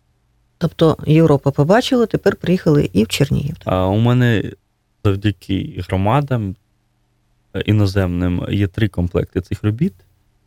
Тобто 0.58 0.96
Європа 1.06 1.50
побачила, 1.50 2.06
тепер 2.06 2.36
приїхали 2.36 2.90
і 2.92 3.04
в 3.04 3.08
Чернігів. 3.08 3.56
А 3.64 3.86
у 3.86 3.98
мене 3.98 4.52
завдяки 5.04 5.84
громадам 5.88 6.56
е, 7.54 7.60
іноземним 7.60 8.46
є 8.50 8.66
три 8.66 8.88
комплекти 8.88 9.40
цих 9.40 9.64
робіт, 9.64 9.94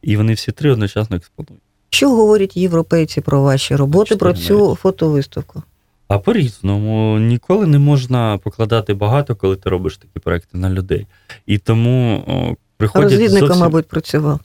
і 0.02 0.18
вони 0.18 0.34
всі 0.34 0.52
три 0.52 0.72
одночасно 0.72 1.16
експонують. 1.16 1.64
Що 1.90 2.10
говорять 2.10 2.58
європейці 2.58 3.22
про 3.22 3.42
ваші 3.42 3.76
роботи, 3.76 4.16
про 4.16 4.34
цю 4.34 4.76
фотовиставку? 4.76 5.64
А 6.08 6.20
по-різному 6.20 7.20
ніколи 7.20 7.68
не 7.68 7.80
можна 7.80 8.38
покладати 8.44 8.94
багато, 8.94 9.36
коли 9.36 9.56
ти 9.56 9.70
робиш 9.70 9.98
такі 9.98 10.20
проекти 10.20 10.58
на 10.58 10.70
людей. 10.70 11.08
І 11.46 11.58
тому 11.58 12.24
о, 12.28 12.56
приходять 12.78 13.12
Розвідником, 13.12 13.48
зовсім... 13.48 13.64
мабуть, 13.64 13.88
працював. 13.88 14.40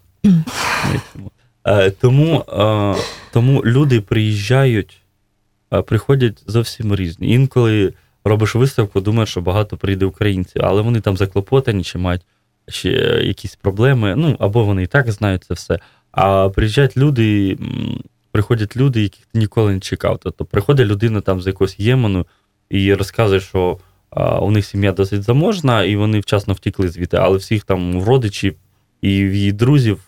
Тому. 2.00 2.44
Е, 2.48 2.94
тому, 3.32 3.62
е, 3.64 3.70
люди 3.70 4.00
приїжджають, 4.00 5.00
е, 5.72 5.82
приходять 5.82 6.42
зовсім 6.46 6.94
різні. 6.94 7.32
Інколи 7.32 7.92
робиш 8.24 8.54
виставку, 8.54 9.00
думаєш, 9.00 9.28
що 9.30 9.40
багато 9.40 9.76
прийде 9.76 10.06
українців, 10.06 10.62
але 10.64 10.82
вони 10.82 11.00
там 11.00 11.16
заклопотані 11.16 11.82
чи 11.82 11.98
мають 11.98 12.22
ще 12.68 12.90
якісь 13.24 13.56
проблеми. 13.56 14.14
Ну, 14.16 14.36
або 14.38 14.64
вони 14.64 14.82
і 14.82 14.86
так 14.86 15.12
знають 15.12 15.44
це 15.44 15.54
все. 15.54 15.78
А 16.12 16.48
приїжджають 16.48 16.96
люди, 16.96 17.58
приходять 18.30 18.76
люди, 18.76 19.02
яких 19.02 19.26
ти 19.26 19.38
ніколи 19.38 19.72
не 19.72 19.80
чекав. 19.80 20.18
Тобто 20.22 20.44
приходить 20.44 20.86
людина 20.86 21.20
там 21.20 21.40
з 21.40 21.46
якогось 21.46 21.80
Ємену 21.80 22.26
і 22.70 22.94
розказує, 22.94 23.40
що 23.40 23.78
а, 24.10 24.38
у 24.38 24.50
них 24.50 24.66
сім'я 24.66 24.92
досить 24.92 25.22
заможна, 25.22 25.84
і 25.84 25.96
вони 25.96 26.20
вчасно 26.20 26.54
втікли 26.54 26.88
звідти, 26.88 27.16
але 27.16 27.38
всіх 27.38 27.64
там 27.64 28.02
родичів 28.02 28.54
і 29.02 29.10
її 29.10 29.52
друзів 29.52 30.00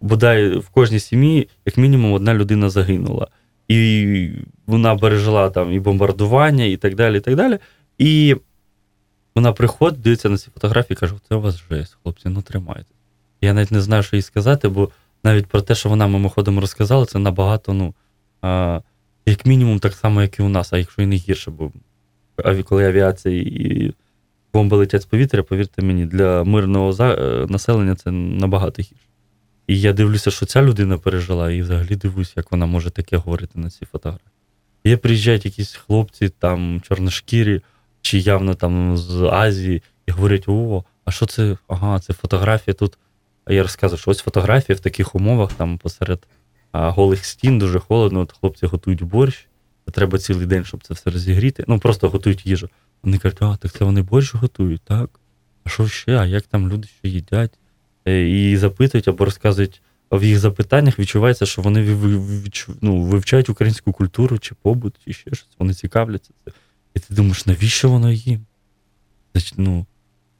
бодай 0.00 0.58
в 0.58 0.68
кожній 0.68 1.00
сім'ї, 1.00 1.48
як 1.66 1.76
мінімум, 1.76 2.12
одна 2.12 2.34
людина 2.34 2.70
загинула. 2.70 3.28
І 3.68 4.30
вона 4.66 4.96
пережила 4.96 5.50
там 5.50 5.72
і 5.72 5.80
бомбардування, 5.80 6.64
і 6.64 6.76
так 6.76 6.94
далі. 6.94 7.16
І 7.16 7.20
так 7.20 7.36
далі. 7.36 7.58
І 7.98 8.36
вона 9.34 9.52
приходить, 9.52 10.00
дивиться 10.00 10.28
на 10.28 10.38
ці 10.38 10.50
фотографії 10.54 10.94
і 10.96 11.00
каже: 11.00 11.14
це 11.28 11.34
у 11.34 11.40
вас 11.40 11.62
жесть, 11.70 11.96
хлопці, 12.02 12.28
ну 12.28 12.42
тримайте. 12.42 12.94
Я 13.40 13.52
навіть 13.52 13.70
не 13.70 13.80
знаю, 13.80 14.02
що 14.02 14.16
їй 14.16 14.22
сказати, 14.22 14.68
бо 14.68 14.90
навіть 15.24 15.46
про 15.46 15.60
те, 15.60 15.74
що 15.74 15.88
вона 15.88 16.06
мимоходом 16.06 16.58
розказала, 16.58 17.06
це 17.06 17.18
набагато, 17.18 17.72
ну, 17.72 17.94
а, 18.42 18.80
як 19.26 19.46
мінімум, 19.46 19.78
так 19.78 19.92
само, 19.92 20.22
як 20.22 20.38
і 20.38 20.42
у 20.42 20.48
нас, 20.48 20.72
а 20.72 20.78
якщо 20.78 21.02
і 21.02 21.06
не 21.06 21.16
гірше, 21.16 21.50
бо 21.50 21.72
коли 22.64 22.86
авіація 22.86 23.42
і 23.42 23.94
бомби 24.52 24.76
летять 24.76 25.02
з 25.02 25.06
повітря, 25.06 25.42
повірте 25.42 25.82
мені, 25.82 26.06
для 26.06 26.44
мирного 26.44 26.96
е, 27.00 27.46
населення 27.48 27.94
це 27.94 28.10
набагато 28.10 28.82
гірше. 28.82 29.06
І 29.66 29.80
я 29.80 29.92
дивлюся, 29.92 30.30
що 30.30 30.46
ця 30.46 30.62
людина 30.62 30.98
пережила, 30.98 31.50
і 31.50 31.62
взагалі 31.62 31.96
дивлюся, 31.96 32.32
як 32.36 32.52
вона 32.52 32.66
може 32.66 32.90
таке 32.90 33.16
говорити 33.16 33.58
на 33.58 33.70
цій 33.70 33.86
фотографії. 33.86 34.30
Є 34.84 34.96
приїжджають 34.96 35.44
якісь 35.44 35.74
хлопці, 35.74 36.28
там, 36.28 36.80
чорношкірі, 36.80 37.60
чи 38.02 38.18
явно 38.18 38.54
там 38.54 38.96
з 38.96 39.22
Азії, 39.22 39.82
і 40.06 40.10
говорять: 40.12 40.44
о, 40.48 40.84
а 41.04 41.10
що 41.10 41.26
це? 41.26 41.56
Ага, 41.68 42.00
це 42.00 42.12
фотографія 42.12 42.74
тут. 42.74 42.98
А 43.44 43.52
я 43.52 43.62
розказую, 43.62 43.98
що 43.98 44.10
ось 44.10 44.20
фотографія 44.20 44.76
в 44.76 44.80
таких 44.80 45.14
умовах, 45.14 45.52
там 45.52 45.78
посеред 45.78 46.26
а, 46.72 46.90
голих 46.90 47.24
стін, 47.24 47.58
дуже 47.58 47.78
холодно, 47.78 48.20
от 48.20 48.32
хлопці 48.32 48.66
готують 48.66 49.02
борщ. 49.02 49.46
Треба 49.92 50.18
цілий 50.18 50.46
день, 50.46 50.64
щоб 50.64 50.84
це 50.84 50.94
все 50.94 51.10
розігріти. 51.10 51.64
Ну, 51.68 51.78
просто 51.78 52.08
готують 52.08 52.46
їжу. 52.46 52.68
Вони 53.02 53.18
кажуть, 53.18 53.42
а, 53.42 53.56
так 53.56 53.72
це 53.72 53.84
вони 53.84 54.02
борщ 54.02 54.34
готують, 54.34 54.82
так? 54.82 55.10
А 55.64 55.68
що 55.68 55.88
ще? 55.88 56.16
А 56.16 56.26
як 56.26 56.46
там 56.46 56.68
люди 56.68 56.88
що 56.98 57.08
їдять? 57.08 57.58
Е, 58.08 58.28
І 58.28 58.56
запитують 58.56 59.08
або 59.08 59.24
розказують 59.24 59.82
в 60.10 60.24
їх 60.24 60.38
запитаннях, 60.38 60.98
відчувається, 60.98 61.46
що 61.46 61.62
вони 61.62 61.96
ну, 62.80 63.02
вивчають 63.02 63.48
українську 63.48 63.92
культуру 63.92 64.38
чи 64.38 64.54
побут, 64.62 64.94
чи 65.04 65.12
ще 65.12 65.34
щось. 65.34 65.56
Вони 65.58 65.74
цікавляться. 65.74 66.30
І 66.94 67.00
ти 67.00 67.14
думаєш, 67.14 67.46
навіщо 67.46 67.90
воно 67.90 68.12
їм? 68.12 68.40
Значить, 69.34 69.54
ну, 69.56 69.86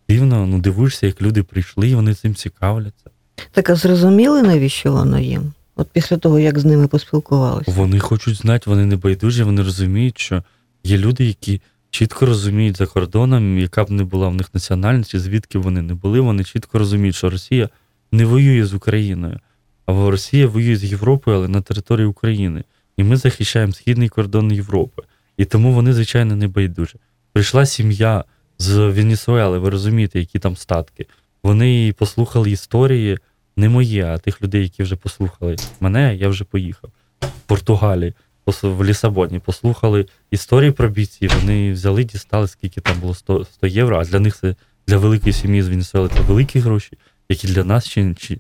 дивно, 0.09 0.47
ну 0.47 0.59
дивуєшся, 0.59 1.07
як 1.07 1.23
люди 1.23 1.43
прийшли, 1.43 1.89
і 1.89 1.95
вони 1.95 2.15
цим 2.15 2.35
цікавляться. 2.35 3.11
Так 3.53 3.71
а 3.71 3.75
зрозуміли, 3.75 4.43
навіщо 4.43 4.93
воно 4.93 5.19
їм? 5.19 5.53
От 5.77 5.89
після 5.93 6.17
того, 6.17 6.39
як 6.39 6.59
з 6.59 6.65
ними 6.65 6.89
поспілкувалися. 6.89 7.73
Вони 7.73 7.99
хочуть 7.99 8.37
знати, 8.37 8.71
вони 8.71 8.87
не 8.87 8.97
байдужі, 8.97 9.43
вони 9.43 9.63
розуміють, 9.63 10.19
що 10.19 10.43
є 10.85 10.99
люди, 10.99 11.25
які 11.25 11.61
чітко 11.91 12.27
розуміють 12.27 12.77
за 12.77 12.87
кордоном, 12.87 13.59
яка 13.59 13.85
б 13.85 13.91
не 13.91 14.05
була 14.05 14.29
в 14.29 14.35
них 14.35 14.55
національність, 14.55 15.17
звідки 15.19 15.59
вони 15.59 15.83
не 15.83 15.95
були, 15.95 16.21
вони 16.21 16.45
чітко 16.45 16.79
розуміють, 16.79 17.17
що 17.17 17.31
Росія 17.31 17.69
не 18.13 18.25
воює 18.25 18.67
з 18.67 18.75
Україною, 18.75 19.41
А 19.87 19.93
Росія 19.93 20.47
воює 20.47 20.77
з 20.77 20.85
Європою, 20.85 21.37
але 21.37 21.49
на 21.49 21.61
території 21.61 22.07
України. 22.07 22.65
І 22.97 23.05
ми 23.05 23.17
захищаємо 23.17 23.73
східний 23.73 24.09
кордон 24.09 24.53
Європи. 24.53 25.03
І 25.41 25.45
тому 25.45 25.73
вони, 25.73 25.93
звичайно, 25.93 26.37
не 26.37 26.49
байдужі. 26.49 26.95
Прийшла 27.33 27.67
сім'я 27.67 28.25
з 28.59 28.77
Венесуели, 28.77 29.59
ви 29.59 29.71
розумієте, 29.71 30.19
які 30.19 30.39
там 30.39 30.57
статки. 30.57 31.07
Вони 31.43 31.95
послухали 31.99 32.51
історії, 32.51 33.19
не 33.57 33.69
мої, 33.69 34.01
а 34.01 34.19
тих 34.19 34.43
людей, 34.43 34.63
які 34.63 34.83
вже 34.83 34.97
послухали 34.97 35.57
мене, 35.81 36.17
я 36.17 36.29
вже 36.29 36.45
поїхав. 36.45 36.91
В 37.21 37.41
Португалії, 37.47 38.15
в 38.63 38.85
Лісабоні, 38.85 39.39
послухали 39.39 40.07
історії 40.31 40.71
про 40.71 40.89
бійців. 40.89 41.33
Вони 41.41 41.73
взяли, 41.73 42.05
дістали, 42.05 42.49
скільки 42.49 42.81
там 42.81 43.01
було 43.01 43.15
100, 43.15 43.45
100 43.45 43.67
євро, 43.67 43.99
а 43.99 44.05
для 44.05 44.21
них 44.21 44.37
це 44.37 44.55
для 44.87 44.97
великої 44.97 45.33
сім'ї 45.33 45.63
з 45.63 45.69
Венесуели 45.69 46.09
це 46.09 46.21
великі 46.21 46.61
гроші, 46.61 46.99
які 47.29 47.47
для 47.47 47.65
нас 47.65 47.89
чи, 47.89 48.15
чи 48.15 48.39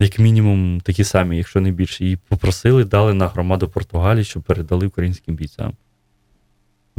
як 0.00 0.18
мінімум 0.18 0.80
такі 0.80 1.04
самі, 1.04 1.36
якщо 1.36 1.60
не 1.60 1.70
більше. 1.70 2.04
І 2.04 2.16
попросили, 2.16 2.84
дали 2.84 3.14
на 3.14 3.28
громаду 3.28 3.68
Португалії, 3.68 4.24
щоб 4.24 4.42
передали 4.42 4.86
українським 4.86 5.34
бійцям. 5.34 5.72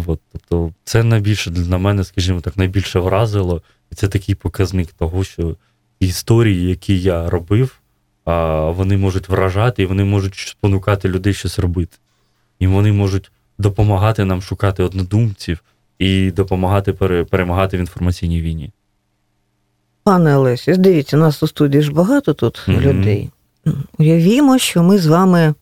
От, 0.07 0.19
тобто, 0.31 0.71
це 0.83 1.03
найбільше 1.03 1.51
для 1.51 1.77
мене, 1.77 2.03
скажімо 2.03 2.41
так, 2.41 2.57
найбільше 2.57 2.99
вразило. 2.99 3.61
І 3.91 3.95
це 3.95 4.07
такий 4.07 4.35
показник 4.35 4.93
того, 4.93 5.23
що 5.23 5.55
історії, 5.99 6.69
які 6.69 6.99
я 6.99 7.29
робив, 7.29 7.79
а, 8.25 8.65
вони 8.69 8.97
можуть 8.97 9.29
вражати 9.29 9.83
і 9.83 9.85
вони 9.85 10.03
можуть 10.03 10.35
спонукати 10.35 11.09
людей 11.09 11.33
щось 11.33 11.59
робити. 11.59 11.97
І 12.59 12.67
вони 12.67 12.91
можуть 12.91 13.31
допомагати 13.57 14.25
нам 14.25 14.41
шукати 14.41 14.83
однодумців 14.83 15.59
і 15.99 16.31
допомагати 16.31 16.93
перемагати 17.23 17.77
в 17.77 17.79
інформаційній 17.79 18.41
війні. 18.41 18.71
Пане 20.03 20.37
Олесі, 20.37 20.73
дивіться, 20.77 21.17
нас 21.17 21.43
у 21.43 21.47
студії 21.47 21.83
ж 21.83 21.91
багато 21.91 22.33
тут 22.33 22.61
Мгм. 22.67 22.81
людей. 22.81 23.29
Уявімо, 23.97 24.57
що 24.57 24.83
ми 24.83 24.97
з 24.97 25.07
вами 25.07 25.53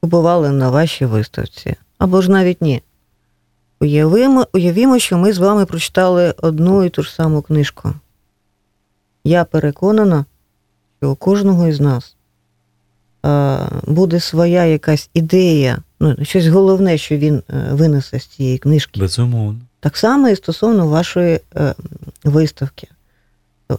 побували 0.00 0.50
на 0.50 0.70
вашій 0.70 1.04
виставці. 1.06 1.74
Або 1.98 2.22
ж 2.22 2.30
навіть 2.30 2.62
ні. 2.62 2.82
Уявимо, 3.80 4.46
уявімо, 4.52 4.98
що 4.98 5.18
ми 5.18 5.32
з 5.32 5.38
вами 5.38 5.66
прочитали 5.66 6.34
одну 6.42 6.84
і 6.84 6.90
ту 6.90 7.02
ж 7.02 7.14
саму 7.14 7.42
книжку. 7.42 7.92
Я 9.24 9.44
переконана, 9.44 10.24
що 11.00 11.10
у 11.10 11.14
кожного 11.14 11.68
із 11.68 11.80
нас 11.80 12.16
буде 13.86 14.20
своя 14.20 14.64
якась 14.64 15.10
ідея, 15.14 15.78
ну, 16.00 16.16
щось 16.22 16.46
головне, 16.46 16.98
що 16.98 17.16
він 17.16 17.34
е, 17.34 17.68
винесе 17.72 18.20
з 18.20 18.26
цієї 18.26 18.58
книжки. 18.58 19.00
Безумовно. 19.00 19.58
Так 19.80 19.96
само 19.96 20.28
і 20.28 20.36
стосовно 20.36 20.86
вашої 20.86 21.40
е, 21.56 21.74
виставки. 22.24 22.88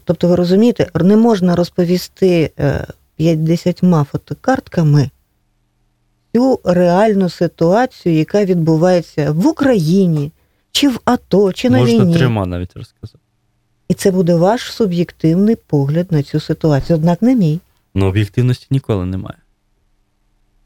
Тобто, 0.04 0.28
ви 0.28 0.36
розумієте, 0.36 0.90
не 0.96 1.18
можна 1.18 1.56
розповісти 1.56 2.52
е, 2.60 2.86
50 3.16 3.84
фотокартками 4.12 5.10
цю 6.36 6.60
реальну 6.64 7.30
ситуацію, 7.30 8.16
яка 8.16 8.46
відбувається 8.46 9.32
в 9.32 9.48
Україні, 9.48 10.32
чи 10.72 10.90
в 10.90 11.00
АТО, 11.06 11.54
чи 11.54 11.70
на 11.70 11.78
Можна 11.78 12.04
війні. 12.04 12.18
трьома 12.18 12.46
навіть 12.46 12.78
розказати. 12.78 13.20
І 13.88 13.94
це 13.94 14.12
буде 14.12 14.36
ваш 14.36 14.62
суб'єктивний 14.74 15.56
погляд 15.56 16.12
на 16.12 16.24
цю 16.24 16.40
ситуацію, 16.40 16.98
однак 16.98 17.22
не 17.22 17.36
мій. 17.36 17.60
Ну, 17.96 18.06
об'єктивності 18.06 18.68
ніколи 18.72 19.06
немає. 19.06 19.38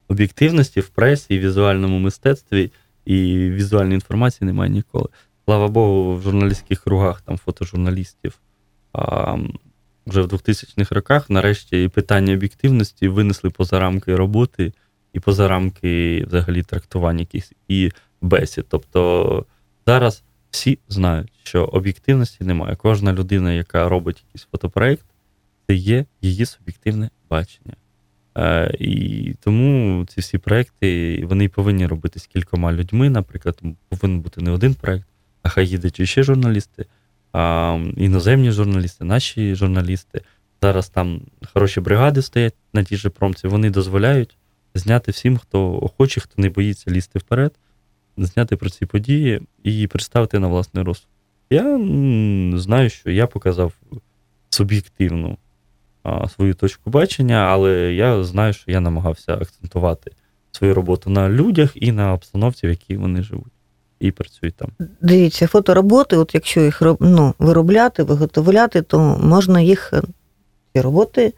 Об'єктивності 0.08 0.80
в 0.80 0.88
пресі 0.88 1.26
і 1.30 1.40
візуальному 1.40 2.00
мистецтві 2.00 2.72
і 3.06 3.16
візуальній 3.50 3.94
інформації 3.94 4.46
немає 4.46 4.72
ніколи. 4.72 5.08
Слава 5.46 5.68
Богу, 5.68 6.16
в 6.16 6.22
журналістських 6.22 6.84
кругах, 6.84 7.22
там 7.22 7.38
фотожурналістів, 7.38 8.40
а, 8.94 9.38
вже 10.08 10.22
в 10.22 10.28
2000-х 10.28 10.96
роках 10.96 11.30
нарешті 11.30 11.84
і 11.84 11.88
питання 11.88 12.34
об'єктивності 12.34 13.08
винесли 13.08 13.50
поза 13.50 13.80
рамки 13.80 14.16
роботи 14.16 14.74
і 15.16 15.20
поза 15.20 15.48
рамки 15.48 16.26
взагалі 16.28 16.64
трактування 16.64 17.20
якихось 17.20 17.54
і 17.68 17.92
бесід. 18.22 18.66
Тобто 18.70 19.46
зараз 19.88 20.24
всі 20.52 20.80
знають, 20.90 21.32
що 21.44 21.66
об'єктивності 21.66 22.44
немає. 22.44 22.76
Кожна 22.76 23.14
людина, 23.14 23.54
яка 23.54 23.90
робить 23.90 24.24
якийсь 24.28 24.48
фотопроект, 24.52 25.06
це 25.68 25.76
є 25.76 26.06
її 26.22 26.46
суб'єктивне 26.46 27.10
бачення. 27.30 27.74
Е, 28.38 28.76
і 28.80 29.34
тому 29.44 30.06
ці 30.06 30.22
всі 30.22 30.38
проекти 30.38 31.22
вони 31.26 31.50
повинні 31.50 31.88
робитись 31.88 32.28
кількома 32.28 32.74
людьми. 32.74 33.10
Наприклад, 33.10 33.62
повинен 33.90 34.22
бути 34.22 34.42
не 34.42 34.52
один 34.52 34.74
проект, 34.74 35.08
а 35.44 35.50
хай 35.50 35.68
їдуть 35.68 36.10
ще 36.10 36.24
журналісти, 36.24 36.86
а, 37.34 37.80
іноземні 37.98 38.52
журналісти, 38.52 39.06
наші 39.06 39.56
журналісти. 39.56 40.22
Зараз 40.62 40.90
там 40.90 41.22
хороші 41.54 41.82
бригади 41.82 42.22
стоять 42.22 42.56
на 42.74 42.84
тій 42.84 42.98
же 42.98 43.10
промці, 43.10 43.48
вони 43.48 43.70
дозволяють 43.70 44.38
зняти 44.76 45.12
всім, 45.12 45.38
хто 45.38 45.80
охоче, 45.82 46.22
хто 46.22 46.42
не 46.42 46.50
боїться 46.50 46.92
лізти 46.92 47.20
вперед, 47.20 47.54
зняти 48.18 48.56
про 48.56 48.70
ці 48.70 48.86
події 48.86 49.42
і 49.64 49.88
представити 49.88 50.40
на 50.40 50.48
власний 50.48 50.84
розсуд. 50.84 51.08
Я 51.50 51.80
знаю, 52.60 52.90
що 52.90 53.12
я 53.12 53.28
показав 53.28 53.74
суб'єктивну 54.50 55.38
свою 56.36 56.54
точку 56.54 56.90
бачення, 56.90 57.36
але 57.36 57.94
я 57.94 58.24
знаю, 58.24 58.54
що 58.54 58.72
я 58.72 58.80
намагався 58.80 59.34
акцентувати 59.34 60.12
свою 60.52 60.74
роботу 60.74 61.10
на 61.10 61.30
людях 61.30 61.72
і 61.76 61.92
на 61.92 62.14
обстановці, 62.14 62.68
в 62.68 62.70
якій 62.70 62.98
вони 62.98 63.24
живуть 63.24 63.54
і 64.00 64.12
працюють 64.12 64.56
там. 64.56 64.70
Дивіться, 65.02 65.48
фотороботи, 65.48 66.18
от 66.18 66.34
якщо 66.34 66.62
їх 66.62 66.82
ну, 67.00 67.34
виробляти, 67.40 68.04
виготовляти, 68.04 68.82
то 68.82 69.00
можна 69.24 69.62
їх 69.62 69.94
е, 69.94 70.02
ці 70.74 70.82
роботи 70.82 71.34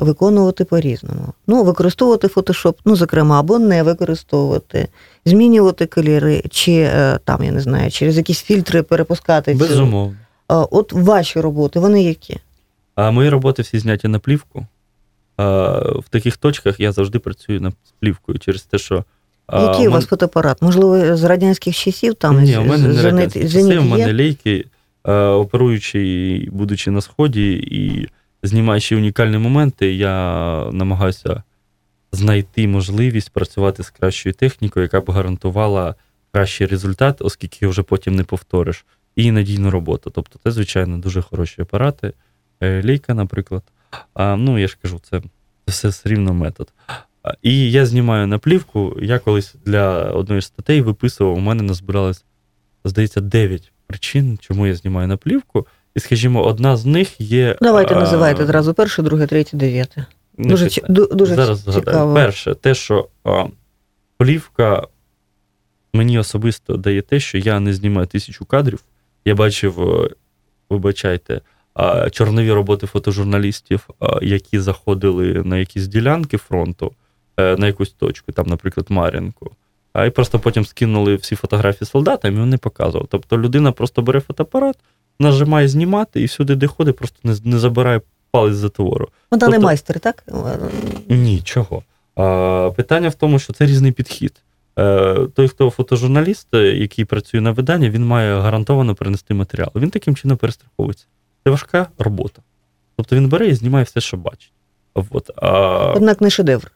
виконувати 0.00 0.64
по-різному. 0.64 1.32
Ну, 1.46 1.64
використовувати 1.64 2.28
фотошоп, 2.28 2.78
ну, 2.84 2.96
зокрема, 2.96 3.40
або 3.40 3.58
не 3.58 3.82
використовувати, 3.82 4.88
змінювати 5.24 5.86
кольори, 5.86 6.42
чи 6.50 6.72
е, 6.72 7.18
там, 7.24 7.44
я 7.44 7.52
не 7.52 7.60
знаю, 7.60 7.90
через 7.90 8.16
якісь 8.16 8.42
фільтри 8.42 8.82
перепускати. 8.82 9.54
Безумовно. 9.54 10.16
А, 10.48 10.60
От 10.70 10.92
ваші 10.92 11.40
роботи, 11.40 11.80
вони 11.80 12.02
які? 12.02 12.36
А 12.94 13.10
мої 13.10 13.28
роботи 13.28 13.62
всі 13.62 13.78
зняті 13.78 14.08
на 14.08 14.18
плівку. 14.18 14.66
А, 15.36 15.68
в 15.98 16.04
таких 16.10 16.36
точках 16.36 16.80
я 16.80 16.92
завжди 16.92 17.18
працюю 17.18 17.60
на 17.60 17.72
плівкою 18.00 18.38
через 18.38 18.62
те, 18.62 18.78
що. 18.78 19.04
Який 19.52 19.86
у 19.88 19.90
мен- 19.90 19.92
вас 19.92 20.06
фотоапарат? 20.06 20.62
Можливо, 20.62 21.16
з 21.16 21.24
радянських 21.24 21.76
часів 21.76 22.14
там 22.14 22.40
Ні, 22.42 22.52
з- 22.52 22.58
у 22.58 22.64
мене 22.64 23.12
не 23.12 23.24
часи, 23.26 23.48
зеніт 23.48 23.78
у 23.78 23.82
мене 23.82 24.14
лейки, 24.14 24.64
е, 25.04 25.12
оперуючи, 25.14 26.48
будучи 26.52 26.90
на 26.90 27.00
сході 27.00 27.52
і 27.52 28.08
знімаючи 28.42 28.96
унікальні 28.96 29.38
моменти, 29.38 29.94
я 29.94 30.70
намагаюся 30.72 31.42
знайти 32.12 32.68
можливість 32.68 33.30
працювати 33.30 33.82
з 33.82 33.90
кращою 33.90 34.34
технікою, 34.34 34.82
яка 34.82 35.00
б 35.00 35.10
гарантувала 35.10 35.94
кращий 36.32 36.66
результат, 36.66 37.22
оскільки 37.22 37.66
вже 37.66 37.82
потім 37.82 38.14
не 38.14 38.24
повториш, 38.24 38.84
і 39.16 39.32
надійну 39.32 39.70
роботу. 39.70 40.10
Тобто, 40.14 40.38
це, 40.44 40.50
звичайно, 40.50 40.98
дуже 40.98 41.22
хороші 41.22 41.62
апарати. 41.62 42.12
Е, 42.60 42.82
Лейка, 42.86 43.14
наприклад. 43.14 43.62
А, 44.14 44.36
ну, 44.36 44.58
я 44.58 44.68
ж 44.68 44.78
кажу, 44.82 44.98
це, 44.98 45.20
це 45.20 45.26
все 45.66 45.88
все 45.88 46.08
рівно 46.08 46.34
метод. 46.34 46.72
І 47.42 47.70
я 47.70 47.86
знімаю 47.86 48.26
на 48.26 48.38
плівку. 48.38 48.96
Я 49.02 49.18
колись 49.18 49.54
для 49.64 50.10
одної 50.10 50.42
з 50.42 50.46
статей 50.46 50.80
виписував, 50.80 51.34
у 51.34 51.40
мене 51.40 51.62
назбиралось, 51.62 52.24
здається, 52.84 53.20
9 53.20 53.72
причин, 53.86 54.38
чому 54.40 54.66
я 54.66 54.74
знімаю 54.74 55.08
на 55.08 55.16
плівку. 55.16 55.66
І, 55.94 56.00
скажімо, 56.00 56.44
одна 56.44 56.76
з 56.76 56.86
них 56.86 57.20
є. 57.20 57.56
Давайте 57.60 57.94
а, 57.94 58.00
називайте 58.00 58.42
одразу 58.42 58.74
перше, 58.74 59.02
друге, 59.02 59.26
третє, 59.26 59.56
дев'яте. 59.56 60.06
Дуже, 60.38 60.68
ці- 60.68 60.82
дуже 60.88 61.34
Зараз 61.34 61.64
ці- 61.64 61.70
згадаю. 61.70 62.14
Перше, 62.14 62.54
те, 62.54 62.74
що 62.74 63.08
а, 63.24 63.44
плівка 64.16 64.86
мені 65.94 66.18
особисто 66.18 66.76
дає 66.76 67.02
те, 67.02 67.20
що 67.20 67.38
я 67.38 67.60
не 67.60 67.74
знімаю 67.74 68.06
тисячу 68.06 68.44
кадрів. 68.44 68.82
Я 69.24 69.34
бачив, 69.34 69.80
е, 69.80 70.10
вибачайте, 70.70 71.40
а, 71.74 72.10
чорнові 72.10 72.52
роботи 72.52 72.86
фотожурналістів, 72.86 73.88
а, 74.00 74.18
які 74.22 74.58
заходили 74.60 75.42
на 75.44 75.58
якісь 75.58 75.86
ділянки 75.86 76.36
фронту, 76.36 76.92
е, 77.36 77.56
на 77.56 77.66
якусь 77.66 77.90
точку, 77.90 78.32
там, 78.32 78.46
наприклад, 78.46 78.86
Мар'їнку. 78.88 79.50
А 79.92 80.04
і 80.06 80.10
просто 80.10 80.38
потім 80.38 80.64
скинули 80.64 81.14
всі 81.16 81.36
фотографії 81.36 81.88
солдатам, 81.88 82.36
і 82.36 82.40
вони 82.40 82.58
показували. 82.58 83.06
Тобто 83.10 83.38
людина 83.38 83.72
просто 83.72 84.02
бере 84.02 84.20
фотоапарат, 84.20 84.76
нажимає 85.20 85.68
знімати 85.68 86.22
і 86.22 86.28
сюди 86.28 86.54
де 86.56 86.66
ходить, 86.66 86.96
просто 86.96 87.18
не 87.24 87.36
не 87.44 87.58
забирає 87.58 88.00
палець 88.30 88.54
затвору. 88.54 89.08
Ну, 89.10 89.16
Вона 89.30 89.40
тобто, 89.40 89.58
не 89.58 89.64
майстер, 89.64 90.00
так? 90.00 90.24
Ні, 91.08 91.40
чого. 91.44 91.82
А, 92.14 92.70
Питання 92.76 93.08
в 93.08 93.14
тому, 93.14 93.38
що 93.38 93.52
це 93.52 93.66
різний 93.66 93.92
підхід. 93.92 94.42
Е, 94.78 95.26
той, 95.34 95.48
хто 95.48 95.70
фотожурналіст, 95.70 96.54
е, 96.54 96.58
який 96.58 97.04
працює 97.04 97.40
на 97.40 97.50
видання, 97.50 97.90
він 97.90 98.06
має 98.06 98.40
гарантовано 98.40 98.94
принести 98.94 99.34
матеріал. 99.34 99.70
Він 99.74 99.90
таким 99.90 100.16
чином 100.16 100.36
перестраховується. 100.36 101.06
Це 101.44 101.50
важка 101.50 101.86
робота. 101.98 102.42
Тобто 102.96 103.16
він 103.16 103.28
бере 103.28 103.48
і 103.48 103.54
знімає 103.54 103.84
все, 103.84 104.00
що 104.00 104.16
бачить. 104.16 104.52
От, 104.94 105.30
а... 105.36 105.50
Однак 105.92 106.20
не 106.20 106.30
шедевр. 106.30 106.72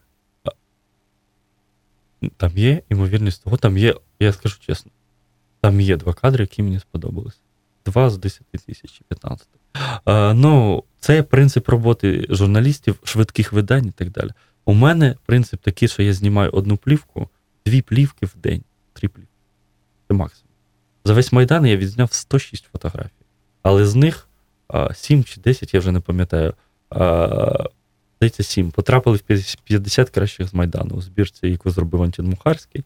Там 2.37 2.51
є 2.55 2.81
ймовірність 2.89 3.43
того, 3.43 3.57
там 3.57 3.77
є, 3.77 3.95
я 4.19 4.33
скажу 4.33 4.57
чесно, 4.59 4.91
там 5.61 5.81
є 5.81 5.97
два 5.97 6.13
кадри, 6.13 6.43
які 6.43 6.63
мені 6.63 6.79
сподобалися. 6.79 7.37
Два 7.85 8.09
з 8.09 8.17
10 8.17 8.41
тисяч 8.47 9.01
15. 9.07 9.47
Е, 10.05 10.33
ну, 10.33 10.83
це 10.99 11.23
принцип 11.23 11.69
роботи 11.69 12.25
журналістів, 12.29 12.99
швидких 13.03 13.53
видань 13.53 13.85
і 13.85 13.91
так 13.91 14.11
далі. 14.11 14.29
У 14.65 14.73
мене 14.73 15.15
принцип 15.25 15.61
такий, 15.61 15.87
що 15.87 16.03
я 16.03 16.13
знімаю 16.13 16.51
одну 16.51 16.77
плівку, 16.77 17.29
дві 17.65 17.81
плівки 17.81 18.25
в 18.25 18.35
день, 18.35 18.63
три 18.93 19.07
плівки. 19.07 19.31
Це 20.07 20.13
максимум. 20.13 20.49
За 21.05 21.13
весь 21.13 21.31
Майдан 21.31 21.65
я 21.65 21.77
відзняв 21.77 22.13
106 22.13 22.65
фотографій. 22.71 23.09
Але 23.61 23.85
з 23.85 23.95
них 23.95 24.27
7 24.93 25.23
чи 25.23 25.41
10, 25.41 25.73
я 25.73 25.79
вже 25.79 25.91
не 25.91 25.99
пам'ятаю. 25.99 26.53
Здається, 28.17 28.43
7. 28.43 28.71
Потрапили 28.71 29.17
в 29.17 29.21
50 29.63 30.09
кращих 30.09 30.47
з 30.47 30.53
Майдану 30.53 30.95
у 30.95 31.01
збірці, 31.01 31.47
яку 31.47 31.69
зробив 31.69 32.03
Антін 32.03 32.25
Мухарський. 32.25 32.83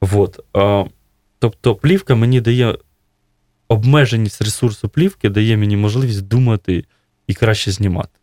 Вот. 0.00 0.40
Тобто 1.38 1.74
плівка 1.74 2.14
мені 2.14 2.40
дає 2.40 2.78
обмеженість 3.68 4.42
ресурсу 4.42 4.88
плівки, 4.88 5.28
дає 5.28 5.56
мені 5.56 5.76
можливість 5.76 6.28
думати 6.28 6.84
і 7.26 7.34
краще 7.34 7.70
знімати. 7.70 8.18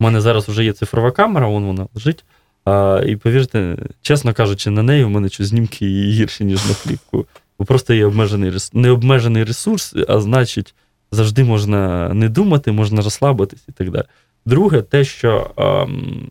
У 0.00 0.04
мене 0.04 0.20
зараз 0.20 0.48
вже 0.48 0.64
є 0.64 0.72
цифрова 0.72 1.10
камера, 1.10 1.46
вон 1.46 1.64
вона 1.64 1.86
лежить. 1.94 2.24
А, 2.64 3.02
і 3.06 3.16
повірте, 3.16 3.76
чесно 4.02 4.34
кажучи, 4.34 4.70
на 4.70 4.82
неї 4.82 5.04
в 5.04 5.10
мене 5.10 5.28
що 5.28 5.44
знімки 5.44 5.86
гірші, 5.86 6.44
ніж 6.44 6.66
на 6.66 6.74
плівку. 6.84 7.26
Бо 7.58 7.64
просто 7.64 7.94
є 7.94 8.06
обмежений 8.06 8.50
ресурс, 8.50 8.74
необмежений 8.74 9.44
ресурс, 9.44 9.94
а 10.08 10.20
значить, 10.20 10.74
завжди 11.12 11.44
можна 11.44 12.08
не 12.14 12.28
думати, 12.28 12.72
можна 12.72 13.02
розслабитись 13.02 13.64
і 13.68 13.72
так 13.72 13.90
далі. 13.90 14.04
Друге, 14.46 14.82
те, 14.82 15.04
що 15.04 15.50
ем, 15.56 16.30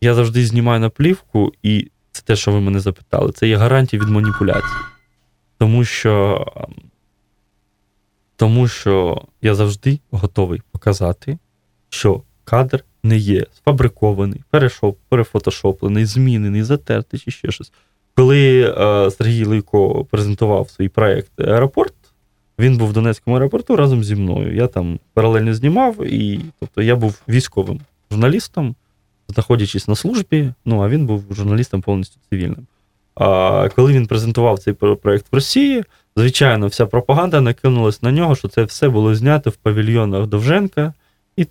я 0.00 0.14
завжди 0.14 0.46
знімаю 0.46 0.80
на 0.80 0.88
плівку, 0.88 1.52
і 1.62 1.90
це 2.12 2.22
те, 2.22 2.36
що 2.36 2.52
ви 2.52 2.60
мене 2.60 2.80
запитали, 2.80 3.32
це 3.32 3.48
є 3.48 3.56
гарантія 3.56 4.02
від 4.02 4.08
маніпуляцій. 4.08 4.76
Тому 5.58 5.84
що, 5.84 6.46
тому 8.36 8.68
що 8.68 9.22
я 9.42 9.54
завжди 9.54 10.00
готовий 10.10 10.62
показати, 10.72 11.38
що 11.88 12.22
кадр 12.44 12.84
не 13.02 13.16
є 13.16 13.46
сфабрикований, 13.56 14.42
перешоп, 14.50 14.98
перефотошоплений, 15.08 16.04
змінений, 16.04 16.62
затертий 16.62 17.20
чи 17.20 17.30
ще 17.30 17.50
щось. 17.50 17.72
Коли 18.16 18.62
е, 18.62 19.10
Сергій 19.10 19.44
Лейко 19.44 20.04
презентував 20.04 20.70
свій 20.70 20.88
проєкт 20.88 21.40
Аеропорт, 21.40 21.94
він 22.58 22.78
був 22.78 22.88
в 22.88 22.92
Донецькому 22.92 23.36
аеропорту 23.36 23.76
разом 23.76 24.04
зі 24.04 24.14
мною. 24.14 24.56
Я 24.56 24.66
там 24.66 24.98
паралельно 25.14 25.54
знімав, 25.54 26.06
і 26.06 26.40
тобто 26.60 26.82
я 26.82 26.96
був 26.96 27.22
військовим 27.28 27.80
журналістом, 28.10 28.74
знаходячись 29.28 29.88
на 29.88 29.94
службі. 29.94 30.52
Ну 30.64 30.82
а 30.82 30.88
він 30.88 31.06
був 31.06 31.24
журналістом 31.30 31.82
повністю 31.82 32.20
цивільним. 32.30 32.66
А 33.14 33.68
коли 33.76 33.92
він 33.92 34.06
презентував 34.06 34.58
цей 34.58 34.74
проєкт 34.74 35.26
в 35.32 35.34
Росії, 35.34 35.84
звичайно, 36.16 36.66
вся 36.66 36.86
пропаганда 36.86 37.40
накинулась 37.40 38.02
на 38.02 38.12
нього, 38.12 38.36
що 38.36 38.48
це 38.48 38.62
все 38.62 38.88
було 38.88 39.14
знято 39.14 39.50
в 39.50 39.56
павільйонах 39.56 40.26
Довженка, 40.26 40.94
і 41.36 41.46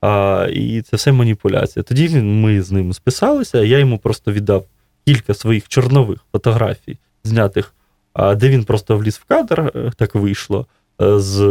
а, 0.00 0.48
і 0.52 0.82
це 0.82 0.96
все 0.96 1.12
маніпуляція. 1.12 1.82
Тоді 1.82 2.08
ми 2.20 2.62
з 2.62 2.72
ним 2.72 2.92
списалися, 2.92 3.62
я 3.62 3.78
йому 3.78 3.98
просто 3.98 4.32
віддав 4.32 4.64
кілька 5.06 5.34
своїх 5.34 5.68
чорнових 5.68 6.18
фотографій, 6.32 6.98
знятих, 7.24 7.74
а, 8.12 8.34
де 8.34 8.48
він 8.48 8.64
просто 8.64 8.98
вліз 8.98 9.16
в 9.16 9.24
кадр, 9.24 9.72
е, 9.74 9.92
так 9.96 10.14
вийшло, 10.14 10.66
е, 11.02 11.18
з 11.18 11.44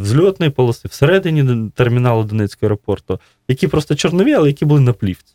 взльотної 0.00 0.52
полоси 0.52 0.88
всередині 0.88 1.70
терміналу 1.74 2.24
Донецького 2.24 2.68
аеропорту, 2.68 3.20
які 3.48 3.68
просто 3.68 3.94
чорнові, 3.94 4.32
але 4.32 4.48
які 4.48 4.64
були 4.64 4.80
на 4.80 4.92
плівці. 4.92 5.34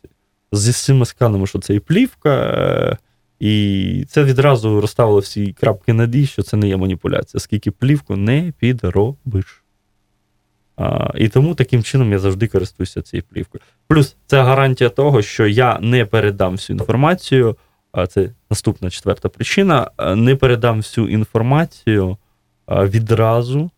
Зі 0.52 0.72
цими 0.72 1.06
сканами, 1.06 1.46
що 1.46 1.58
це 1.58 1.74
і 1.74 1.80
плівка. 1.80 2.98
І 3.40 4.04
це 4.08 4.24
відразу 4.24 4.80
розставило 4.80 5.18
всі 5.18 5.52
крапки 5.52 5.92
над 5.92 6.14
«і», 6.14 6.26
що 6.26 6.42
це 6.42 6.56
не 6.56 6.68
є 6.68 6.76
маніпуляція, 6.76 7.40
скільки 7.40 7.70
плівку 7.70 8.16
не 8.16 8.52
підробиш. 8.58 9.62
А, 10.76 11.10
І 11.14 11.28
тому 11.28 11.54
таким 11.54 11.82
чином 11.82 12.12
я 12.12 12.18
завжди 12.18 12.46
користуюся 12.46 13.02
цією 13.02 13.24
плівкою. 13.30 13.62
Плюс 13.86 14.16
це 14.26 14.42
гарантія 14.42 14.90
того, 14.90 15.22
що 15.22 15.46
я 15.46 15.78
не 15.80 16.04
передам 16.04 16.52
всю 16.52 16.76
інформацію. 16.76 17.56
А 17.92 18.06
це 18.06 18.30
наступна 18.50 18.90
четверта 18.90 19.28
причина. 19.28 19.90
Не 20.16 20.36
передам 20.36 20.76
всю 20.76 21.08
інформацію 21.08 22.16
відразу 22.68 23.70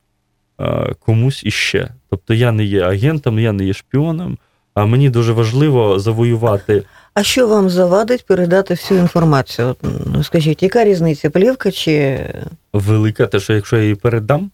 комусь 0.98 1.44
іще. 1.44 1.88
Тобто 2.10 2.34
я 2.34 2.52
не 2.52 2.64
є 2.64 2.82
агентом, 2.82 3.38
я 3.38 3.52
не 3.52 3.64
є 3.64 3.72
шпіоном. 3.72 4.38
А 4.74 4.86
мені 4.86 5.10
дуже 5.10 5.32
важливо 5.32 5.98
завоювати. 5.98 6.82
А 7.14 7.22
що 7.22 7.48
вам 7.48 7.70
завадить 7.70 8.26
передати 8.26 8.74
всю 8.74 9.00
інформацію? 9.00 9.76
Ну, 10.06 10.24
Скажіть, 10.24 10.62
яка 10.62 10.84
різниця, 10.84 11.30
плівка 11.30 11.70
чи 11.70 12.26
велика, 12.72 13.26
те, 13.26 13.40
що 13.40 13.52
якщо 13.52 13.76
я 13.76 13.82
її 13.82 13.94
передам, 13.94 14.50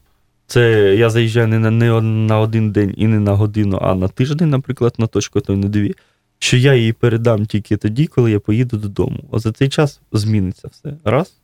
це 0.46 0.94
я 0.96 1.10
заїжджаю 1.10 1.48
не 1.48 1.58
на, 1.58 1.70
не 1.70 2.00
на 2.00 2.38
один 2.40 2.70
день 2.70 2.94
і 2.96 3.06
не 3.06 3.20
на 3.20 3.32
годину, 3.32 3.78
а 3.82 3.94
на 3.94 4.08
тиждень, 4.08 4.50
наприклад, 4.50 4.94
на 4.98 5.06
точку, 5.06 5.40
то 5.40 5.52
й 5.52 5.56
на 5.56 5.68
дві. 5.68 5.94
Що 6.38 6.56
я 6.56 6.74
її 6.74 6.92
передам 6.92 7.46
тільки 7.46 7.76
тоді, 7.76 8.06
коли 8.06 8.30
я 8.30 8.40
поїду 8.40 8.76
додому. 8.76 9.18
А 9.32 9.38
за 9.38 9.52
цей 9.52 9.68
час 9.68 10.00
зміниться 10.12 10.68
все. 10.68 10.94
Раз. 11.04 11.34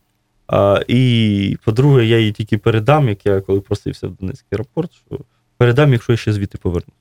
А, 0.47 0.83
І 0.89 1.57
по-друге, 1.65 2.05
я 2.05 2.19
її 2.19 2.33
тільки 2.33 2.59
передам, 2.59 3.09
як 3.09 3.27
я 3.27 3.41
коли 3.41 3.61
просився 3.61 4.09
в 4.09 4.17
Донецький 4.21 4.49
аеропорт, 4.53 4.91
що 4.93 5.19
передам, 5.57 5.93
якщо 5.93 6.13
я 6.13 6.17
ще 6.17 6.33
звідти 6.33 6.59
повернусь. 6.59 6.95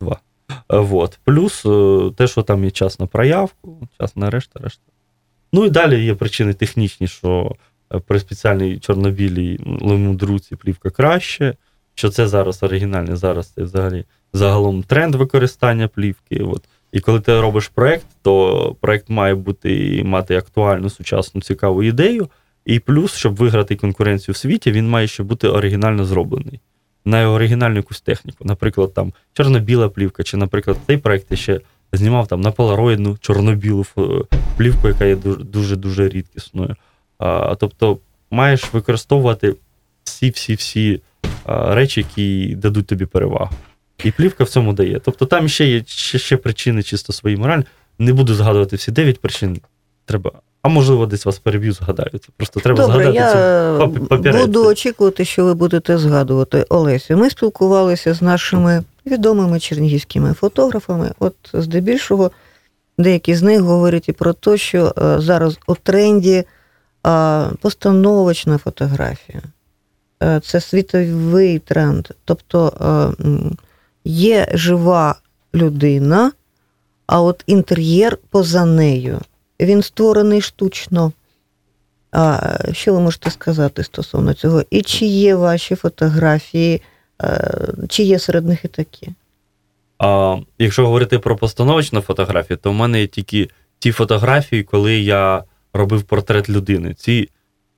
Два. 0.00 0.20
А, 0.68 0.78
Вот. 0.80 1.18
Плюс 1.24 1.66
е, 1.66 2.10
те, 2.16 2.26
що 2.26 2.42
там 2.42 2.64
є 2.64 2.70
час 2.70 3.00
на 3.00 3.06
проявку, 3.06 3.88
час 4.00 4.16
на 4.16 4.30
решта, 4.30 4.60
решта. 4.62 4.82
Ну 5.52 5.64
і 5.64 5.70
далі 5.70 6.04
є 6.04 6.14
причини 6.14 6.54
технічні, 6.54 7.06
що 7.06 7.52
е, 7.94 7.98
при 7.98 8.20
спеціальній 8.20 8.78
чорнобілій 8.78 9.58
лемудруці 9.80 10.56
плівка 10.56 10.90
краще, 10.90 11.56
що 11.94 12.10
це 12.10 12.28
зараз 12.28 12.62
оригінальне, 12.62 13.16
зараз 13.16 13.46
це 13.46 13.62
взагалі 13.62 14.04
загалом 14.32 14.82
тренд 14.82 15.14
використання 15.14 15.88
плівки. 15.88 16.36
От. 16.36 16.64
І 16.92 17.00
коли 17.00 17.20
ти 17.20 17.40
робиш 17.40 17.68
проект, 17.68 18.06
то 18.22 18.76
проект 18.80 19.10
має 19.10 19.34
бути 19.34 20.02
мати 20.04 20.36
актуальну, 20.36 20.90
сучасну, 20.90 21.40
цікаву 21.40 21.82
ідею. 21.82 22.28
І 22.64 22.78
плюс, 22.78 23.14
щоб 23.14 23.36
виграти 23.36 23.76
конкуренцію 23.76 24.32
в 24.32 24.36
світі, 24.36 24.72
він 24.72 24.88
має 24.88 25.06
ще 25.06 25.22
бути 25.22 25.48
оригінально 25.48 26.04
зроблений. 26.04 26.60
На 27.04 27.30
оригінальну 27.30 27.76
якусь 27.76 28.00
техніку. 28.00 28.44
Наприклад, 28.44 28.94
там 28.94 29.12
чорно-біла 29.32 29.88
плівка, 29.88 30.22
чи, 30.22 30.36
наприклад, 30.36 30.76
цей 30.86 30.98
проект 30.98 31.34
ще 31.34 31.60
знімав 31.92 32.26
там 32.26 32.40
на 32.40 32.50
полароїдну 32.50 33.18
чорно-білу 33.20 33.86
плівку, 34.56 34.88
яка 34.88 35.04
є 35.04 35.16
дуже-дуже 35.16 36.08
рідкісною. 36.08 36.76
А, 37.18 37.54
тобто, 37.54 37.98
маєш 38.30 38.74
використовувати 38.74 39.54
всі-всі-всі 40.04 41.02
речі, 41.46 42.00
які 42.00 42.54
дадуть 42.54 42.86
тобі 42.86 43.06
перевагу. 43.06 43.50
І 44.04 44.10
плівка 44.10 44.44
в 44.44 44.48
цьому 44.48 44.72
дає. 44.72 45.00
Тобто 45.00 45.26
там 45.26 45.48
ще 45.48 45.66
є 45.66 45.82
ще, 45.86 46.18
ще 46.18 46.36
причини 46.36 46.82
чисто 46.82 47.12
свої 47.12 47.36
моральні. 47.36 47.64
Не 47.98 48.12
буду 48.12 48.34
згадувати 48.34 48.76
всі 48.76 48.92
дев'ять 48.92 49.20
причин. 49.20 49.60
Треба. 50.04 50.32
А 50.64 50.68
можливо, 50.68 51.06
десь 51.06 51.26
вас 51.26 51.38
переб'ю, 51.38 51.72
згадаю. 51.72 52.10
Це 52.12 52.28
просто 52.36 52.60
треба 52.60 52.86
Добре, 52.86 53.04
згадати 53.04 53.16
я 53.18 53.32
цю 53.32 53.84
пап- 53.84 54.06
папірець. 54.06 54.40
буду 54.40 54.66
очікувати, 54.66 55.24
що 55.24 55.44
ви 55.44 55.54
будете 55.54 55.98
згадувати 55.98 56.66
Олесю. 56.68 57.16
Ми 57.16 57.30
спілкувалися 57.30 58.14
з 58.14 58.22
нашими 58.22 58.84
відомими 59.06 59.60
чернігівськими 59.60 60.32
фотографами. 60.32 61.10
От 61.18 61.34
здебільшого 61.52 62.30
деякі 62.98 63.34
з 63.34 63.42
них 63.42 63.60
говорять 63.60 64.08
і 64.08 64.12
про 64.12 64.32
те, 64.32 64.56
що 64.56 64.94
е, 64.98 65.20
зараз 65.20 65.58
у 65.66 65.74
тренді 65.74 66.44
е, 67.06 67.46
постановочна 67.60 68.58
фотографія. 68.58 69.42
Е, 70.22 70.40
Це 70.44 70.60
світовий 70.60 71.58
тренд. 71.58 72.08
Тобто 72.24 72.72
є 74.04 74.48
жива 74.54 75.14
людина, 75.54 76.32
а 77.06 77.20
от 77.22 77.42
інтер'єр 77.46 78.18
поза 78.30 78.64
нею. 78.64 79.20
Він 79.60 79.82
створений 79.82 80.40
штучно. 80.40 81.12
А 82.12 82.56
що 82.72 82.92
ви 82.94 83.00
можете 83.00 83.30
сказати 83.30 83.84
стосовно 83.84 84.34
цього? 84.34 84.62
І 84.70 84.82
чи 84.82 85.06
є 85.06 85.34
ваші 85.34 85.74
фотографії, 85.74 86.82
е, 87.22 87.68
чи 87.88 88.02
є 88.02 88.18
серед 88.18 88.46
них 88.46 88.64
і 88.64 88.68
такі? 88.68 89.08
А, 89.98 90.36
якщо 90.58 90.86
говорити 90.86 91.18
про 91.18 91.36
постановочну 91.36 92.00
фотографію, 92.00 92.56
то 92.56 92.70
в 92.70 92.74
мене 92.74 93.00
є 93.00 93.06
тільки 93.06 93.48
ті 93.78 93.92
фотографії, 93.92 94.62
коли 94.62 94.98
я 94.98 95.44
робив 95.72 96.02
портрет 96.02 96.48
людини. 96.48 96.94
Ці 96.94 97.28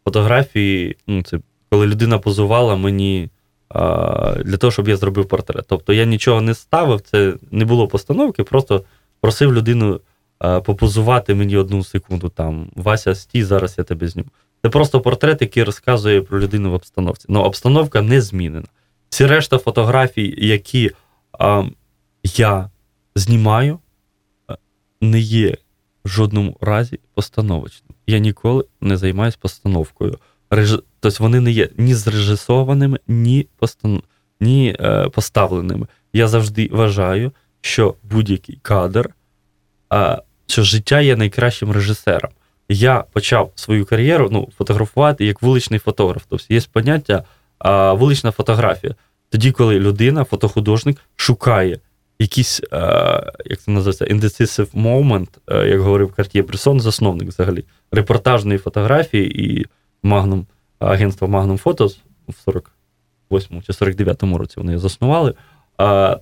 фотографії, 0.04 0.96
ну, 1.06 1.22
це 1.22 1.38
коли 1.70 1.86
людина 1.86 2.18
позувала 2.18 2.76
мені 2.76 3.30
а, 3.68 4.34
для 4.44 4.56
того, 4.56 4.70
щоб 4.70 4.88
я 4.88 4.96
зробив 4.96 5.28
портрет. 5.28 5.64
Тобто 5.68 5.92
я 5.92 6.04
нічого 6.04 6.40
не 6.40 6.54
ставив, 6.54 7.00
це 7.00 7.34
не 7.50 7.64
було 7.64 7.88
постановки, 7.88 8.44
просто 8.44 8.84
просив 9.20 9.54
людину 9.54 10.00
попозувати 10.38 11.34
мені 11.34 11.56
одну 11.56 11.84
секунду. 11.84 12.28
Там 12.28 12.70
Вася, 12.76 13.14
стій, 13.14 13.44
зараз 13.44 13.74
я 13.78 13.84
тебе 13.84 14.08
зніму. 14.08 14.28
Це 14.62 14.70
просто 14.70 15.00
портрет, 15.00 15.40
який 15.40 15.62
розказує 15.62 16.22
про 16.22 16.40
людину 16.40 16.70
в 16.70 16.74
обстановці. 16.74 17.26
Ну, 17.28 17.40
обстановка 17.40 18.02
не 18.02 18.20
змінена. 18.20 18.66
Всі 19.08 19.26
решта 19.26 19.58
фотографій, 19.58 20.34
які 20.38 20.90
а, 21.38 21.64
я 22.24 22.70
знімаю, 23.14 23.78
не 25.00 25.20
є 25.20 25.56
в 26.04 26.08
жодному 26.08 26.56
разі 26.60 27.00
постановочним. 27.14 27.96
Я 28.06 28.18
ніколи 28.18 28.64
не 28.80 28.96
займаюся 28.96 29.38
постановкою. 29.40 30.18
Реж... 30.50 30.82
Тобто 31.00 31.24
вони 31.24 31.40
не 31.40 31.50
є 31.50 31.68
ні 31.76 31.94
зрежисованими, 31.94 32.98
ні, 33.08 33.46
постан... 33.56 34.02
ні 34.40 34.76
е, 34.80 35.08
поставленими. 35.08 35.86
Я 36.12 36.28
завжди 36.28 36.68
вважаю, 36.72 37.32
що 37.60 37.94
будь-який 38.02 38.58
кадр, 38.62 39.06
е, 39.06 39.12
що 40.46 40.62
життя 40.62 41.00
є 41.00 41.16
найкращим 41.16 41.72
режисером. 41.72 42.30
Я 42.68 43.04
почав 43.12 43.52
свою 43.54 43.86
кар'єру 43.86 44.28
ну, 44.32 44.48
фотографувати 44.58 45.24
як 45.24 45.42
вуличний 45.42 45.78
фотограф. 45.78 46.22
Тобто 46.28 46.54
є 46.54 46.60
поняття 46.72 47.24
е, 47.66 47.92
вулична 47.92 48.30
фотографія. 48.30 48.94
Тоді, 49.30 49.52
коли 49.52 49.80
людина, 49.80 50.24
фотохудожник, 50.24 50.96
шукає 51.16 51.78
якийсь, 52.18 52.60
е, 52.72 53.32
як 53.44 53.60
це 53.60 53.70
називається, 53.70 54.04
indecisive 54.04 54.70
moment, 54.74 55.28
е, 55.48 55.68
як 55.68 55.80
говорив 55.80 56.12
Карт'є 56.12 56.42
Бресон, 56.42 56.80
засновник 56.80 57.28
взагалі, 57.28 57.64
репортажної 57.92 58.58
фотографії 58.58 59.44
і 59.44 59.66
Magnum, 60.04 60.44
агентство 60.78 61.28
Magnum 61.28 61.62
Photos 61.62 61.96
в 62.28 62.50
48-му 62.50 63.62
чи 63.62 63.72
49-му 63.72 64.38
році 64.38 64.54
вони 64.56 64.78
заснували. 64.78 65.34
Е, 65.80 66.16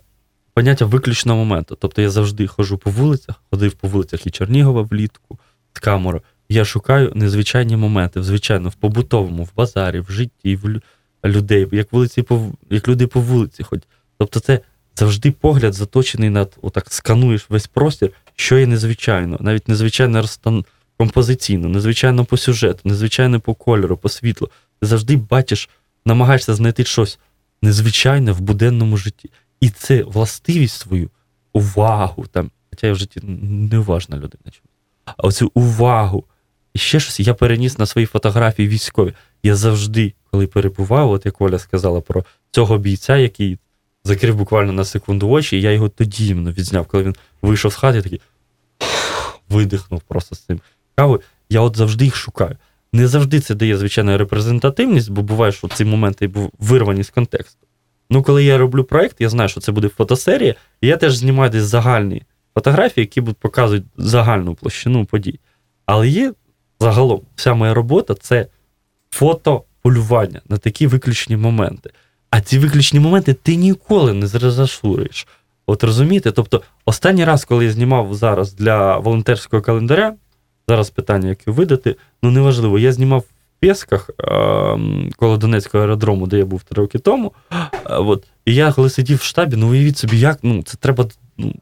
поняття 0.55 0.85
виключного 0.85 1.39
моменту. 1.39 1.77
Тобто 1.81 2.03
я 2.03 2.11
завжди 2.11 2.47
ходжу 2.47 2.81
по 2.85 2.91
вулицях, 2.91 3.43
ходив 3.51 3.73
по 3.73 3.89
вулицях 3.89 4.27
і 4.27 4.31
Чернігова 4.31 4.83
влітку 4.83 5.39
з 5.73 5.79
камерою. 5.79 6.23
Я 6.49 6.65
шукаю 6.65 7.13
незвичайні 7.15 7.77
моменти, 7.77 8.23
звичайно, 8.23 8.69
в 8.69 8.75
побутовому, 8.75 9.45
в 9.45 9.51
базарі, 9.57 10.01
в 10.01 10.11
житті, 10.11 10.57
в 10.57 10.81
людей, 11.25 11.69
як 11.73 11.93
вулиці 11.93 12.23
по 12.23 12.53
як 12.71 12.89
люди 12.89 13.07
по 13.07 13.21
вулиці 13.21 13.63
ходять. 13.63 13.89
Тобто, 14.19 14.41
це 14.41 14.61
завжди 14.97 15.33
погляд 15.33 15.75
заточений 15.75 16.31
над 16.31 16.59
отак 16.63 16.93
скануєш 16.93 17.47
весь 17.49 17.67
простір, 17.67 18.11
що 18.37 18.59
є 18.59 18.67
незвичайно, 18.67 19.39
навіть 19.41 19.69
незвичайно 19.69 20.21
розстан... 20.21 20.65
композиційно, 20.97 21.69
незвичайно 21.69 22.25
по 22.25 22.37
сюжету, 22.37 22.81
незвичайно 22.85 23.41
по 23.41 23.55
кольору, 23.55 23.97
по 23.97 24.09
світлу. 24.09 24.51
Ти 24.81 24.87
завжди 24.87 25.17
бачиш, 25.17 25.69
намагаєшся 26.05 26.55
знайти 26.55 26.85
щось 26.85 27.19
незвичайне 27.63 28.33
в 28.33 28.41
буденному 28.41 28.97
житті. 28.97 29.31
І 29.65 29.71
це 29.71 30.03
властивість 30.03 30.81
свою, 30.81 31.11
увагу 31.53 32.27
там. 32.27 32.51
Хоча 32.71 32.87
я 32.87 32.93
в 32.93 32.97
житті 32.97 33.21
неуважна 33.73 34.17
людина. 34.17 34.43
А 35.07 35.13
оцю 35.19 35.51
увагу. 35.55 36.25
І 36.75 36.79
ще 36.79 37.01
щось 37.01 37.21
я 37.21 37.35
переніс 37.35 37.79
на 37.79 37.87
свої 37.87 38.07
фотографії 38.07 38.69
військові. 38.69 39.13
Я 39.43 39.57
завжди, 39.57 40.15
коли 40.31 40.47
перебував, 40.47 41.11
от 41.11 41.27
як 41.27 41.41
Оля 41.41 41.59
сказала 41.59 42.01
про 42.01 42.25
цього 42.51 42.79
бійця, 42.79 43.17
який 43.17 43.59
закрив 44.05 44.37
буквально 44.37 44.73
на 44.73 44.85
секунду 44.85 45.29
очі, 45.29 45.57
і 45.57 45.61
я 45.61 45.73
його 45.73 45.89
тоді 45.89 46.35
відзняв, 46.35 46.87
коли 46.87 47.05
він 47.05 47.15
вийшов 47.43 47.73
з 47.73 47.77
хати, 47.77 48.03
такий 48.03 48.21
видихнув 49.49 50.01
просто 50.01 50.35
з 50.35 50.39
цим 50.39 50.61
кавою. 50.95 51.21
Я 51.51 51.61
от 51.61 51.77
завжди 51.77 52.05
їх 52.05 52.17
шукаю. 52.17 52.57
Не 52.93 53.09
завжди 53.09 53.41
це 53.41 53.55
дає, 53.55 53.77
звичайно, 53.77 54.19
репрезентативність, 54.19 55.11
бо 55.11 55.23
буває, 55.23 55.53
що 55.53 55.69
ці 55.69 55.85
моменти 55.85 56.31
вирвані 56.59 57.03
з 57.03 57.11
контексту. 57.11 57.64
Ну, 58.11 58.23
коли 58.23 58.45
я 58.45 58.59
роблю 58.59 58.85
проект, 58.85 59.17
я 59.21 59.29
знаю, 59.29 59.49
що 59.49 59.61
це 59.61 59.73
буде 59.73 59.89
фотосерія, 59.89 60.55
і 60.81 60.87
я 60.87 60.97
теж 60.97 61.17
знімаю 61.17 61.51
десь 61.51 61.63
загальні 61.63 62.23
фотографії, 62.55 63.03
які 63.03 63.33
показують 63.33 63.85
загальну 63.97 64.55
площину 64.55 65.05
подій. 65.05 65.41
Але 65.87 66.09
є 66.09 66.33
загалом 66.81 67.21
вся 67.37 67.55
моя 67.55 67.75
робота 67.75 68.15
це 68.15 68.47
фотополювання 69.11 70.41
на 70.49 70.57
такі 70.57 70.87
виключні 70.87 71.37
моменти. 71.37 71.91
А 72.31 72.41
ці 72.41 72.59
виключні 72.59 73.01
моменти 73.01 73.35
ти 73.35 73.57
ніколи 73.57 74.13
не 74.13 74.27
зрезашуєш. 74.27 75.27
От 75.67 75.85
розумієте? 75.85 76.33
Тобто, 76.33 76.63
останній 76.85 77.25
раз, 77.25 77.45
коли 77.45 77.65
я 77.65 77.71
знімав 77.71 78.15
зараз 78.15 78.55
для 78.55 78.99
волонтерського 78.99 79.63
календаря, 79.63 80.15
зараз 80.69 80.91
питання, 80.91 81.29
яке 81.29 81.51
видати, 81.51 81.97
ну 82.23 82.31
неважливо, 82.31 82.79
я 82.79 82.93
знімав 82.93 83.25
Пєсках 83.65 84.11
ем, 84.19 85.11
коло 85.17 85.37
Донецького 85.37 85.85
аеродрому, 85.85 86.27
де 86.27 86.39
я 86.39 86.45
був 86.45 86.63
три 86.63 86.83
роки 86.83 86.99
тому. 86.99 87.33
От, 87.85 88.25
і 88.45 88.55
я 88.55 88.73
коли 88.73 88.91
сидів 88.91 89.19
в 89.19 89.23
штабі, 89.23 89.57
ну 89.57 89.71
уявіть 89.71 89.99
собі, 89.99 90.19
як 90.19 90.39
ну, 90.43 90.63
це 90.63 90.77
треба, 90.77 91.07
ну, 91.39 91.55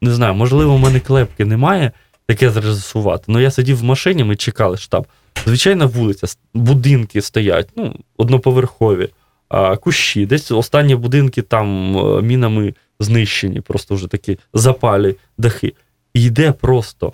не 0.00 0.10
знаю, 0.10 0.34
можливо, 0.34 0.74
у 0.74 0.78
мене 0.78 1.00
клепки 1.00 1.44
немає 1.44 1.92
таке 2.26 2.50
зрежисувати. 2.50 3.24
Ну 3.28 3.40
я 3.40 3.50
сидів 3.50 3.76
в 3.76 3.84
машині, 3.84 4.24
ми 4.24 4.36
чекали 4.36 4.76
штаб. 4.76 5.06
Звичайна 5.46 5.86
вулиця, 5.86 6.26
будинки 6.54 7.22
стоять, 7.22 7.68
ну, 7.76 7.94
одноповерхові, 8.16 9.08
кущі. 9.80 10.26
Десь 10.26 10.50
останні 10.50 10.94
будинки 10.94 11.42
там 11.42 11.98
е, 11.98 12.22
мінами 12.22 12.74
знищені, 13.00 13.60
просто 13.60 13.94
вже 13.94 14.08
такі 14.08 14.38
запалі 14.54 15.16
дахи. 15.38 15.74
І 16.14 16.22
йде 16.22 16.52
просто, 16.52 17.12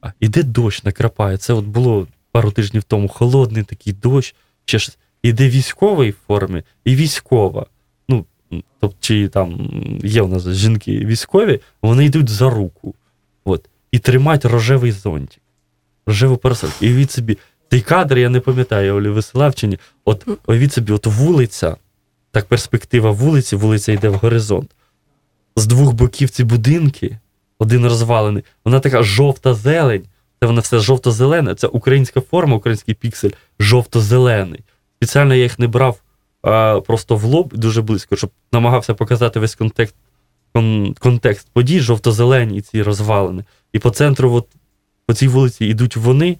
а, 0.00 0.12
йде 0.20 0.42
дощ, 0.42 0.84
накрапає. 0.84 1.36
Це 1.36 1.52
от 1.52 1.64
було 1.64 2.06
пару 2.32 2.50
тижнів 2.50 2.82
тому 2.82 3.08
холодний 3.08 3.62
такий 3.62 3.92
дощ, 3.92 4.34
ще 4.64 4.78
щось. 4.78 4.98
Іде 5.22 5.48
військовий 5.48 6.10
в 6.10 6.16
формі 6.26 6.62
і 6.84 6.94
військова. 6.96 7.66
Ну, 8.08 8.24
тобто, 8.80 8.96
чи 9.00 9.28
там 9.28 9.70
є 10.04 10.22
у 10.22 10.28
нас 10.28 10.48
жінки 10.48 10.98
військові, 10.98 11.60
вони 11.82 12.04
йдуть 12.04 12.28
за 12.28 12.50
руку. 12.50 12.94
От, 13.44 13.68
і 13.92 13.98
тримають 13.98 14.44
рожевий 14.44 14.92
зонтик. 14.92 15.40
Рожеву 16.06 16.36
парасольку. 16.36 16.84
І 16.84 16.92
від 16.92 17.10
собі. 17.10 17.38
Цей 17.70 17.80
кадр, 17.80 18.18
я 18.18 18.28
не 18.28 18.40
пам'ятаю, 18.40 18.94
Олі 18.94 19.08
висилав 19.08 19.54
чи 19.54 19.66
ні. 19.66 19.78
От 20.04 20.28
уявіть 20.46 20.72
собі, 20.72 20.92
от 20.92 21.06
вулиця, 21.06 21.76
так 22.30 22.46
перспектива 22.46 23.10
вулиці, 23.10 23.56
вулиця 23.56 23.92
йде 23.92 24.08
в 24.08 24.14
горизонт. 24.14 24.70
З 25.56 25.66
двох 25.66 25.92
боків 25.92 26.30
ці 26.30 26.44
будинки, 26.44 27.18
один 27.58 27.84
розвалений, 27.84 28.44
вона 28.64 28.80
така 28.80 29.02
жовта 29.02 29.54
зелень, 29.54 30.04
це 30.42 30.46
вона 30.46 30.60
все 30.60 30.78
жовто-зелене, 30.78 31.54
це 31.54 31.66
українська 31.66 32.20
форма, 32.20 32.56
український 32.56 32.94
піксель, 32.94 33.30
жовто-зелений. 33.60 34.60
Спеціально 34.96 35.34
я 35.34 35.42
їх 35.42 35.58
не 35.58 35.66
брав 35.66 36.02
а, 36.42 36.80
просто 36.86 37.16
в 37.16 37.24
лоб 37.24 37.56
дуже 37.56 37.82
близько, 37.82 38.16
щоб 38.16 38.30
намагався 38.52 38.94
показати 38.94 39.40
весь 39.40 39.54
контекст, 39.54 39.94
кон, 40.52 40.94
контекст 40.98 41.48
подій, 41.52 41.80
жовто-зелені 41.80 42.56
і 42.56 42.60
ці 42.60 42.82
розвалини. 42.82 43.44
І 43.72 43.78
по 43.78 43.90
центру, 43.90 44.32
от, 44.32 44.48
по 45.06 45.14
цій 45.14 45.28
вулиці 45.28 45.66
йдуть 45.66 45.96
вони, 45.96 46.38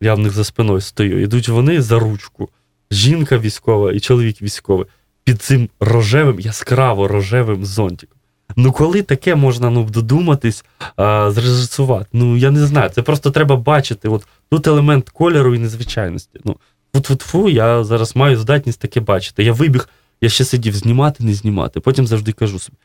я 0.00 0.14
в 0.14 0.18
них 0.18 0.32
за 0.32 0.44
спиною 0.44 0.80
стою, 0.80 1.22
йдуть 1.22 1.48
вони 1.48 1.82
за 1.82 1.98
ручку. 1.98 2.48
Жінка 2.90 3.38
військова 3.38 3.92
і 3.92 4.00
чоловік 4.00 4.42
військовий 4.42 4.86
під 5.24 5.42
цим 5.42 5.68
рожевим, 5.80 6.40
яскраво 6.40 7.08
рожевим 7.08 7.64
зонтиком. 7.64 8.18
Ну, 8.56 8.72
коли 8.72 9.02
таке 9.02 9.34
можна 9.34 9.70
ну, 9.70 9.84
додуматись, 9.84 10.64
а, 10.96 11.30
зрежисувати? 11.30 12.06
Ну, 12.12 12.36
я 12.36 12.50
не 12.50 12.66
знаю. 12.66 12.90
Це 12.90 13.02
просто 13.02 13.30
треба 13.30 13.56
бачити. 13.56 14.08
От 14.08 14.26
тут 14.50 14.66
елемент 14.66 15.10
кольору 15.10 15.54
і 15.54 15.58
незвичайності. 15.58 16.40
Ну, 16.44 16.56
фу-фу-фу, 16.94 17.48
я 17.48 17.84
зараз 17.84 18.16
маю 18.16 18.36
здатність 18.36 18.80
таке 18.80 19.00
бачити. 19.00 19.44
Я 19.44 19.52
вибіг, 19.52 19.88
я 20.20 20.28
ще 20.28 20.44
сидів 20.44 20.74
знімати, 20.74 21.24
не 21.24 21.34
знімати. 21.34 21.80
Потім 21.80 22.06
завжди 22.06 22.32
кажу 22.32 22.58
собі: 22.58 22.76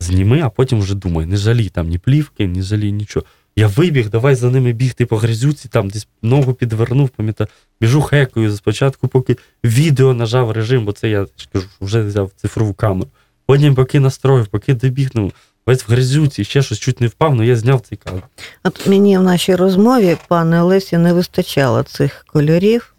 зніми, 0.00 0.40
а 0.40 0.48
потім 0.48 0.80
вже 0.80 0.94
думаю, 0.94 1.26
не 1.26 1.36
жалій 1.36 1.68
там 1.68 1.88
ні 1.88 1.98
плівки, 1.98 2.46
ні 2.46 2.62
жалій 2.62 2.92
нічого. 2.92 3.26
Я 3.56 3.66
вибіг, 3.66 4.10
давай 4.10 4.34
за 4.34 4.50
ними 4.50 4.72
бігти 4.72 5.06
по 5.06 5.16
грязюці, 5.16 5.68
там 5.68 5.90
десь 5.90 6.08
ногу 6.22 6.54
підвернув, 6.54 7.08
пам'ятаю, 7.08 7.48
біжу 7.80 8.02
хекою 8.02 8.52
спочатку, 8.52 9.08
поки 9.08 9.36
відео 9.64 10.14
нажав 10.14 10.50
режим, 10.50 10.84
бо 10.84 10.92
це 10.92 11.08
я 11.08 11.26
кажу, 11.52 11.66
вже 11.80 12.02
взяв 12.02 12.30
цифрову 12.36 12.74
камеру. 12.74 13.10
Потім 13.46 13.74
поки 13.74 14.00
настроїв, 14.00 14.46
поки 14.46 14.74
добігнув, 14.74 15.32
весь 15.66 15.88
в 15.88 15.92
грязюці, 15.92 16.44
ще 16.44 16.62
щось 16.62 16.78
чуть 16.78 17.00
не 17.00 17.06
впав, 17.06 17.32
але 17.32 17.46
я 17.46 17.56
зняв 17.56 17.80
цей 17.80 17.98
кадр. 17.98 18.22
От 18.64 18.86
мені 18.86 19.18
в 19.18 19.22
нашій 19.22 19.54
розмові, 19.54 20.16
пане 20.28 20.62
Олесі, 20.62 20.98
не 20.98 21.12
вистачало 21.12 21.82
цих 21.82 22.24
кольорів, 22.28 22.94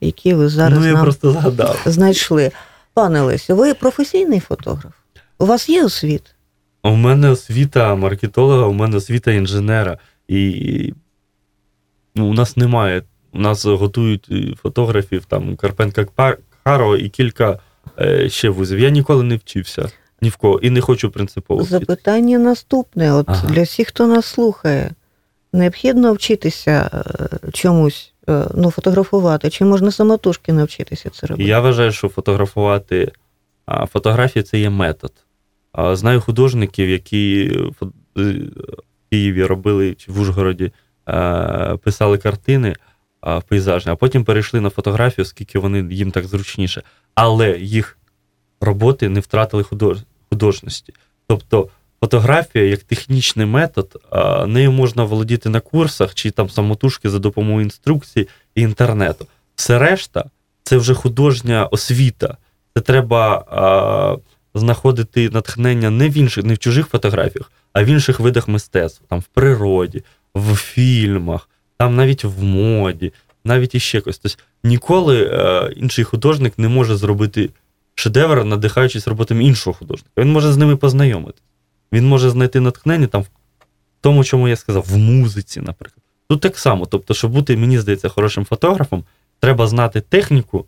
які 0.00 0.34
ви 0.34 0.48
зараз 0.48 0.78
ну, 0.78 0.86
я 0.86 0.92
нам 0.92 1.02
просто 1.02 1.32
згадав. 1.32 1.80
знайшли. 1.86 2.50
Пане 2.94 3.22
Олесю, 3.22 3.56
ви 3.56 3.74
професійний 3.74 4.40
фотограф? 4.40 4.92
У 5.38 5.46
вас 5.46 5.68
є 5.68 5.84
освіта? 5.84 6.30
У 6.82 6.90
мене 6.90 7.30
освіта 7.30 7.94
маркетолога, 7.94 8.66
у 8.66 8.72
мене 8.72 8.96
освіта 8.96 9.32
інженера. 9.32 9.98
І 10.28 10.94
ну, 12.14 12.26
у 12.26 12.34
нас 12.34 12.56
немає. 12.56 13.02
У 13.32 13.38
нас 13.38 13.64
готують 13.64 14.28
е, 14.30 14.54
фотографів, 14.62 15.24
там 15.24 15.56
Карпенка 15.56 16.06
Харова 16.64 16.98
і 16.98 17.08
кілька 17.08 17.58
ще 18.28 18.48
вузів. 18.48 18.78
Я 18.78 18.90
ніколи 18.90 19.22
не 19.22 19.36
вчився 19.36 19.88
ні 20.24 20.30
в 20.30 20.36
кого 20.36 20.58
і 20.58 20.70
не 20.70 20.80
хочу 20.80 21.10
принципово. 21.10 21.60
вчитися. 21.62 21.78
Запитання 21.78 22.38
наступне: 22.38 23.12
от 23.12 23.26
Ага. 23.28 23.48
для 23.48 23.62
всіх, 23.62 23.88
хто 23.88 24.06
нас 24.06 24.26
слухає, 24.26 24.90
необхідно 25.52 26.12
вчитися 26.12 26.90
е, 26.94 27.50
чомусь, 27.52 28.12
е, 28.28 28.44
ну, 28.54 28.70
фотографувати, 28.70 29.50
чи 29.50 29.64
можна 29.64 29.90
самотужки 29.90 30.52
навчитися 30.52 31.10
це 31.10 31.26
робити? 31.26 31.48
я 31.48 31.60
вважаю, 31.60 31.92
що 31.92 32.08
фотографувати 32.08 33.12
фотографії 33.92 34.42
це 34.42 34.58
є 34.58 34.70
метод. 34.70 35.12
Знаю 35.92 36.20
художників, 36.20 36.88
які 36.88 37.52
е, 37.54 37.90
в 38.14 38.34
Києві 39.10 39.44
робили 39.44 39.94
чи 39.94 40.12
в 40.12 40.20
Ужгороді 40.20 40.72
е, 41.08 41.76
писали 41.82 42.18
картини 42.18 42.74
а, 43.24 43.40
пейзажні, 43.40 43.92
а 43.92 43.96
потім 43.96 44.24
перейшли 44.24 44.60
на 44.60 44.70
фотографію, 44.70 45.22
оскільки 45.22 45.58
вони 45.58 45.94
їм 45.94 46.10
так 46.10 46.26
зручніше. 46.26 46.82
Але 47.14 47.58
їх 47.58 47.98
роботи 48.60 49.08
не 49.08 49.20
втратили 49.20 49.64
художності. 50.30 50.94
Тобто 51.26 51.68
фотографія 52.00 52.64
як 52.64 52.82
технічний 52.82 53.46
метод, 53.46 54.02
нею 54.46 54.72
можна 54.72 55.04
володіти 55.04 55.48
на 55.48 55.60
курсах 55.60 56.14
чи 56.14 56.30
там 56.30 56.50
самотужки 56.50 57.10
за 57.10 57.18
допомогою 57.18 57.64
інструкцій 57.64 58.28
і 58.54 58.60
інтернету. 58.60 59.26
Все 59.56 59.78
решта 59.78 60.24
це 60.62 60.76
вже 60.76 60.94
художня 60.94 61.66
освіта. 61.66 62.36
Це 62.76 62.80
треба 62.80 63.44
а, 63.48 64.16
знаходити 64.58 65.30
натхнення 65.30 65.90
не 65.90 66.08
в 66.08 66.16
інших, 66.16 66.44
не 66.44 66.54
в 66.54 66.58
чужих 66.58 66.86
фотографіях, 66.86 67.52
а 67.72 67.84
в 67.84 67.86
інших 67.86 68.20
видах 68.20 68.48
мистецтва, 68.48 69.06
там 69.08 69.20
в 69.20 69.24
природі, 69.24 70.04
в 70.34 70.56
фільмах, 70.56 71.48
там 71.76 71.96
навіть 71.96 72.24
в 72.24 72.42
моді, 72.42 73.12
навіть 73.44 73.74
іще 73.74 73.98
якось. 73.98 74.18
Тобто 74.18 74.38
ніколи 74.64 75.30
е, 75.32 75.72
інший 75.76 76.04
художник 76.04 76.58
не 76.58 76.68
може 76.68 76.96
зробити 76.96 77.50
шедевр, 77.94 78.44
надихаючись 78.44 79.08
роботами 79.08 79.44
іншого 79.44 79.74
художника. 79.74 80.10
Він 80.18 80.32
може 80.32 80.52
з 80.52 80.56
ними 80.56 80.76
познайомитися. 80.76 81.42
Він 81.92 82.06
може 82.06 82.30
знайти 82.30 82.60
натхнення 82.60 83.06
там 83.06 83.22
в 83.22 83.26
тому, 84.00 84.24
чому 84.24 84.48
я 84.48 84.56
сказав, 84.56 84.86
в 84.88 84.96
музиці, 84.96 85.60
наприклад. 85.60 86.04
Тут 86.28 86.40
так 86.40 86.58
само. 86.58 86.86
Тобто, 86.86 87.14
щоб 87.14 87.32
бути, 87.32 87.56
мені 87.56 87.78
здається, 87.78 88.08
хорошим 88.08 88.44
фотографом, 88.44 89.04
треба 89.40 89.66
знати 89.66 90.00
техніку 90.00 90.66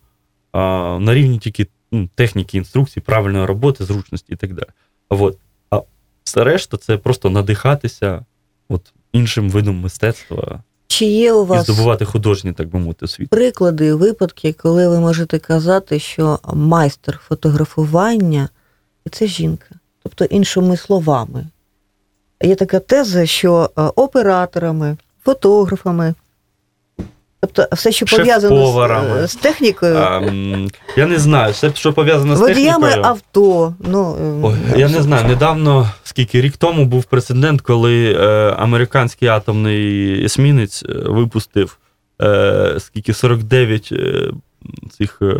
а, 0.52 0.58
на 1.00 1.14
рівні 1.14 1.38
тільки 1.38 1.66
ну, 1.92 2.08
техніки, 2.14 2.58
інструкцій, 2.58 3.00
правильної 3.00 3.44
роботи, 3.44 3.84
зручності 3.84 4.32
і 4.32 4.36
так 4.36 4.54
далі. 4.54 4.68
От. 5.08 5.38
А 5.70 5.80
все 6.24 6.44
решта 6.44 6.76
це 6.76 6.96
просто 6.96 7.30
надихатися 7.30 8.24
от, 8.68 8.92
іншим 9.12 9.50
видом 9.50 9.80
мистецтва 9.80 10.62
Чи 10.86 11.04
є 11.04 11.32
у 11.32 11.44
і 11.44 11.46
вас 11.46 11.64
здобувати 11.64 12.04
художні, 12.04 12.52
так 12.52 12.68
би 12.68 12.78
мовити, 12.78 13.08
світ 13.08 13.30
приклади, 13.30 13.94
випадки, 13.94 14.52
коли 14.52 14.88
ви 14.88 15.00
можете 15.00 15.38
казати, 15.38 15.98
що 15.98 16.38
майстер 16.54 17.20
фотографування 17.28 18.48
це 19.10 19.26
жінка? 19.26 19.66
Тобто, 20.02 20.24
іншими 20.24 20.76
словами, 20.76 21.46
є 22.42 22.54
така 22.54 22.78
теза, 22.78 23.26
що 23.26 23.70
е, 23.78 23.82
операторами, 23.82 24.96
фотографами, 25.24 26.14
тобто 27.40 27.66
все, 27.72 27.92
що 27.92 28.06
пов'язано 28.06 29.26
з, 29.26 29.30
з 29.30 29.34
технікою, 29.34 29.96
А, 29.96 30.20
я 30.96 31.06
не 31.06 31.18
знаю, 31.18 31.52
все, 31.52 31.70
що 31.74 31.92
пов'язано 31.92 32.36
з 32.36 32.40
водіями 32.40 32.86
технікою. 32.86 33.12
авто. 33.12 33.74
Ну, 33.80 34.16
е, 34.20 34.40
Ой, 34.42 34.80
я 34.80 34.88
не 34.88 35.02
знаю, 35.02 35.28
недавно, 35.28 35.90
скільки 36.04 36.40
рік 36.40 36.56
тому 36.56 36.84
був 36.84 37.04
прецедент, 37.04 37.60
коли 37.60 38.12
е, 38.12 38.50
американський 38.58 39.28
атомний 39.28 40.24
есмінець 40.24 40.82
е, 40.82 40.92
випустив 40.92 41.78
е, 42.22 42.74
скільки 42.78 43.14
49 43.14 43.88
е, 43.92 44.30
цих 44.98 45.18
е, 45.22 45.34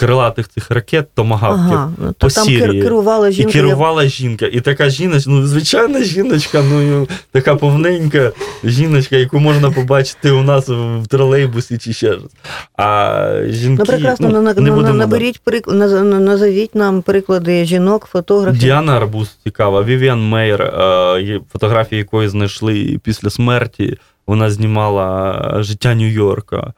крилатих 0.00 0.48
цих 0.48 0.70
ракет, 0.70 1.08
томагавків. 1.14 1.72
Ага, 1.78 1.92
ну, 1.98 2.06
по 2.06 2.12
то 2.12 2.28
там 2.34 2.46
кер- 2.48 2.58
Сирії. 2.60 2.82
керувала 2.82 3.28
І 3.28 3.32
жінка. 3.32 3.52
керувала 3.52 4.04
жінка. 4.06 4.46
І 4.46 4.60
така 4.60 4.88
жіночка, 4.88 5.30
ну, 5.30 5.46
звичайна 5.46 6.02
жіночка, 6.02 6.62
ну 6.70 7.08
така 7.32 7.54
повненька 7.56 8.32
жіночка, 8.64 9.16
яку 9.16 9.38
можна 9.40 9.70
побачити 9.70 10.30
у 10.30 10.42
нас 10.42 10.68
в 10.68 11.06
тролейбусі 11.08 11.78
чи 11.78 11.92
ще 11.92 12.12
щось. 12.12 12.32
А 12.76 13.32
жінки. 13.48 13.82
Ну, 13.82 13.84
прекрасно, 13.92 14.28
ну, 14.28 14.34
ну, 14.34 14.42
на, 14.42 14.54
не 14.54 14.70
на- 14.82 14.92
наберіть 14.92 15.40
прик... 15.44 15.68
наз- 15.68 16.02
назовіть 16.20 16.74
нам 16.74 17.02
приклади 17.02 17.64
жінок, 17.64 18.08
фотографів. 18.12 18.60
Діана 18.60 18.96
Арбуз 18.96 19.36
цікава, 19.44 19.82
Вівіан 19.82 20.28
Мейер, 20.28 20.62
е, 20.62 21.40
фотографії 21.52 21.98
якої 21.98 22.28
знайшли 22.28 22.98
після 23.04 23.30
смерті. 23.30 23.98
Вона 24.26 24.50
знімала 24.50 25.56
життя 25.62 25.94
Нью-Йорка. 25.94 26.72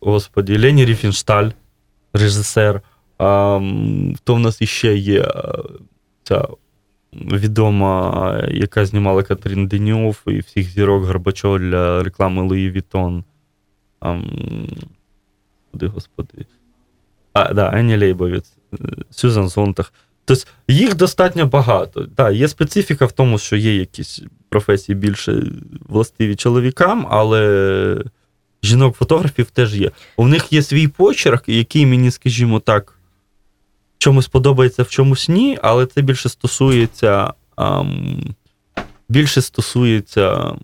Господі, 0.00 0.58
Лені 0.58 0.84
Ріфіншталь, 0.84 1.50
режисер. 2.12 2.80
Хто 4.16 4.34
в 4.34 4.38
нас 4.38 4.62
іще 4.62 4.96
є? 4.96 5.20
Е, 5.20 5.52
Ця 6.22 6.48
відома, 7.12 8.44
яка 8.50 8.86
знімала 8.86 9.22
Катрін 9.22 9.66
Деньов 9.66 10.22
і 10.26 10.38
всіх 10.38 10.70
зірок 10.70 11.04
Горбачов 11.04 11.58
для 11.58 12.02
реклами 12.02 12.42
Луї 12.42 12.70
Вітон. 12.70 13.24
Куди, 15.72 15.86
господи. 15.86 16.46
А, 17.32 17.54
да, 17.54 17.78
Енні 17.78 17.98
Лейбовіц, 17.98 18.52
Сюзан 19.10 19.48
Сонтаґ. 19.48 19.92
Тобто 20.24 20.44
їх 20.68 20.96
достатньо 20.96 21.46
багато. 21.46 22.06
Так, 22.06 22.34
є 22.34 22.48
специфіка 22.48 23.06
в 23.06 23.12
тому, 23.12 23.38
що 23.38 23.56
є 23.56 23.76
якісь 23.76 24.22
професії 24.48 24.96
більше 24.96 25.42
властиві 25.88 26.36
чоловікам, 26.36 27.06
але 27.10 28.04
жінок-фотографів 28.62 29.46
теж 29.50 29.74
є. 29.74 29.90
У 30.16 30.26
них 30.26 30.52
є 30.52 30.62
свій 30.62 30.88
почерк, 30.88 31.44
який 31.46 31.86
мені, 31.86 32.10
скажімо 32.10 32.60
так, 32.60 32.98
чомусь 33.98 34.28
подобається, 34.28 34.82
в 34.82 34.88
чомусь 34.88 35.28
ні, 35.28 35.58
але 35.62 35.86
це 35.86 36.02
більше 36.02 36.28
стосується. 36.28 37.32
Ам, 37.56 38.34
більше 39.08 39.42
стосується 39.42 40.54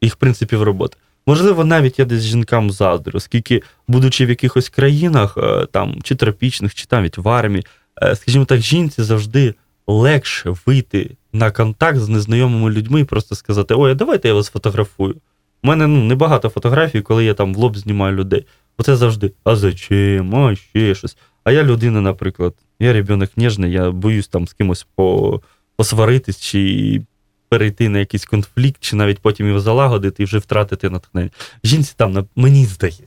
їх 0.00 0.16
принципів 0.16 0.62
роботи. 0.62 0.96
Можливо, 1.26 1.64
навіть 1.64 1.98
я 1.98 2.04
десь 2.04 2.22
жінкам 2.22 2.70
заздрю, 2.70 3.12
оскільки, 3.14 3.62
будучи 3.88 4.26
в 4.26 4.28
якихось 4.28 4.68
країнах, 4.68 5.38
е, 5.38 5.66
там, 5.66 5.98
чи 6.02 6.14
тропічних, 6.14 6.74
чи 6.74 6.86
навіть 6.90 7.18
в 7.18 7.28
армії, 7.28 7.66
е, 8.02 8.16
скажімо 8.16 8.44
так, 8.44 8.60
жінці 8.60 9.02
завжди 9.02 9.54
легше 9.86 10.54
вийти 10.66 11.16
на 11.32 11.50
контакт 11.50 11.98
з 11.98 12.08
незнайомими 12.08 12.70
людьми 12.70 13.00
і 13.00 13.04
просто 13.04 13.34
сказати: 13.34 13.74
Ой, 13.76 13.94
давайте 13.94 14.28
я 14.28 14.34
вас 14.34 14.48
фотографую. 14.48 15.16
У 15.62 15.66
мене 15.66 15.86
ну, 15.86 16.04
небагато 16.04 16.48
фотографій, 16.48 17.00
коли 17.00 17.24
я 17.24 17.34
там 17.34 17.54
в 17.54 17.58
лоб 17.58 17.76
знімаю 17.76 18.16
людей. 18.16 18.46
Оце 18.78 18.96
завжди, 18.96 19.32
а 19.44 19.56
зачем? 19.56 20.34
А 20.34 20.56
ще 20.56 20.94
щось. 20.94 21.16
А 21.44 21.52
я 21.52 21.62
людина, 21.62 22.00
наприклад, 22.00 22.54
я 22.80 22.92
ребенок 22.92 23.30
ніжний, 23.36 23.72
я 23.72 23.90
боюсь 23.90 24.28
там 24.28 24.48
з 24.48 24.52
кимось 24.52 24.86
по, 24.94 25.40
посваритись 25.76 26.40
чи 26.40 27.02
перейти 27.48 27.88
на 27.88 27.98
якийсь 27.98 28.24
конфлікт, 28.24 28.76
чи 28.80 28.96
навіть 28.96 29.18
потім 29.18 29.46
його 29.46 29.60
залагодити 29.60 30.22
і 30.22 30.26
вже 30.26 30.38
втратити 30.38 30.90
натхнення. 30.90 31.30
Жінці 31.64 31.94
там, 31.96 32.28
мені 32.36 32.64
здається, 32.64 33.02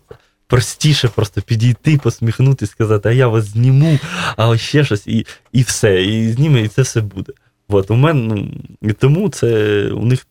простіше 0.47 1.07
просто 1.07 1.41
підійти, 1.41 1.97
посміхнутися, 1.97 2.71
сказати, 2.71 3.09
а 3.09 3.11
я 3.11 3.27
вас 3.27 3.45
зніму, 3.45 3.99
а 4.37 4.57
ще 4.57 4.83
щось, 4.83 5.07
і, 5.07 5.25
і 5.51 5.61
все, 5.61 6.03
і 6.03 6.31
зніме, 6.31 6.61
і 6.61 6.67
це 6.67 6.81
все 6.81 7.01
буде. 7.01 7.33
От, 7.67 7.91
у 7.91 7.95
мене, 7.95 8.21
ну, 8.21 8.51
і 8.81 8.93
тому 8.93 9.29
це 9.29 9.47
у 9.91 10.05
них, 10.05 10.27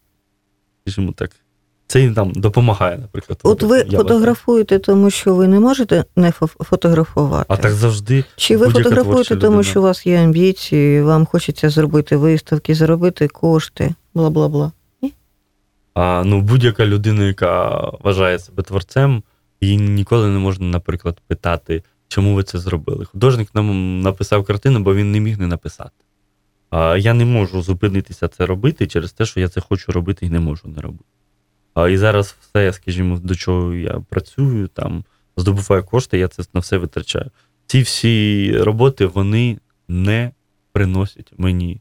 скажімо 0.83 1.12
так, 1.12 1.30
це 1.90 2.00
їм 2.00 2.14
там 2.14 2.33
допомагає, 2.33 2.98
наприклад. 2.98 3.38
От 3.42 3.62
ви 3.62 3.76
Я 3.76 3.85
вважаю. 3.85 4.03
фотографуєте, 4.03 4.79
тому 4.79 5.11
що 5.11 5.35
ви 5.35 5.48
не 5.48 5.61
можете 5.61 6.05
не 6.16 6.31
фотографувати. 6.61 7.46
А 7.48 7.57
так 7.57 7.72
завжди. 7.72 8.24
Чи 8.37 8.57
ви 8.57 8.68
фотографуєте, 8.68 9.37
тому 9.37 9.57
людина. 9.57 9.62
що 9.62 9.81
у 9.81 9.83
вас 9.83 10.07
є 10.07 10.22
амбіції, 10.22 11.03
вам 11.03 11.26
хочеться 11.26 11.70
зробити 11.70 12.16
виставки, 12.16 12.74
заробити 12.74 13.29
кошти, 13.29 13.94
бла 14.14 14.31
бла 14.31 14.48
бла. 14.48 14.72
А, 15.94 16.22
ну, 16.26 16.40
будь-яка 16.40 16.87
людина, 16.87 17.24
яка 17.24 17.81
вважає 18.00 18.38
себе 18.38 18.62
творцем, 18.62 19.22
її 19.61 19.76
ніколи 19.76 20.29
не 20.29 20.38
можна, 20.38 20.66
наприклад, 20.66 21.18
питати, 21.26 21.83
чому 22.09 22.35
ви 22.35 22.42
це 22.42 22.59
зробили. 22.59 23.05
Художник 23.05 23.55
нам 23.55 24.00
написав 24.00 24.44
картину, 24.44 24.81
бо 24.81 24.94
він 24.94 25.12
не 25.12 25.20
міг 25.20 25.38
не 25.38 25.46
написати. 25.46 26.05
А, 26.70 26.96
я 26.96 27.14
не 27.14 27.24
можу 27.24 27.62
зупинитися 27.62 28.29
це 28.29 28.46
робити 28.46 28.87
через 28.87 29.12
те, 29.12 29.24
що 29.26 29.40
я 29.40 29.48
це 29.48 29.61
хочу 29.61 29.92
робити 29.92 30.26
і 30.26 30.31
не 30.31 30.40
можу 30.40 30.68
не 30.68 30.81
робити. 30.81 31.05
І 31.90 31.96
зараз 31.96 32.37
все, 32.40 32.72
скажімо, 32.72 33.18
до 33.22 33.35
чого 33.35 33.74
я 33.74 34.02
працюю, 34.09 34.68
там, 34.68 35.04
здобуваю 35.37 35.85
кошти, 35.85 36.18
я 36.18 36.28
це 36.28 36.42
на 36.54 36.61
все 36.61 36.76
витрачаю. 36.76 37.30
Ці 37.66 37.83
всі 37.83 38.52
роботи 38.59 39.06
вони 39.06 39.59
не 39.88 40.33
приносять 40.72 41.33
мені 41.38 41.80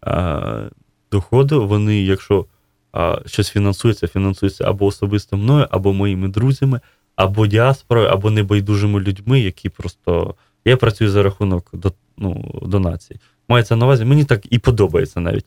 а, 0.00 0.68
доходу. 1.12 1.66
Вони, 1.66 2.02
якщо 2.02 2.46
а, 2.92 3.20
щось 3.26 3.50
фінансується, 3.50 4.08
фінансується 4.08 4.64
або 4.64 4.86
особисто 4.86 5.36
мною, 5.36 5.66
або 5.70 5.92
моїми 5.92 6.28
друзями, 6.28 6.80
або 7.16 7.46
діаспорою, 7.46 8.08
або 8.08 8.30
небайдужими 8.30 9.00
людьми, 9.00 9.40
які 9.40 9.68
просто. 9.68 10.34
Я 10.64 10.76
працюю 10.76 11.10
за 11.10 11.22
рахунок 11.22 11.70
до, 11.72 11.92
ну, 12.16 12.60
донацій. 12.62 13.20
Мається 13.48 13.76
на 13.76 13.84
увазі, 13.84 14.04
мені 14.04 14.24
так 14.24 14.52
і 14.52 14.58
подобається 14.58 15.20
навіть. 15.20 15.46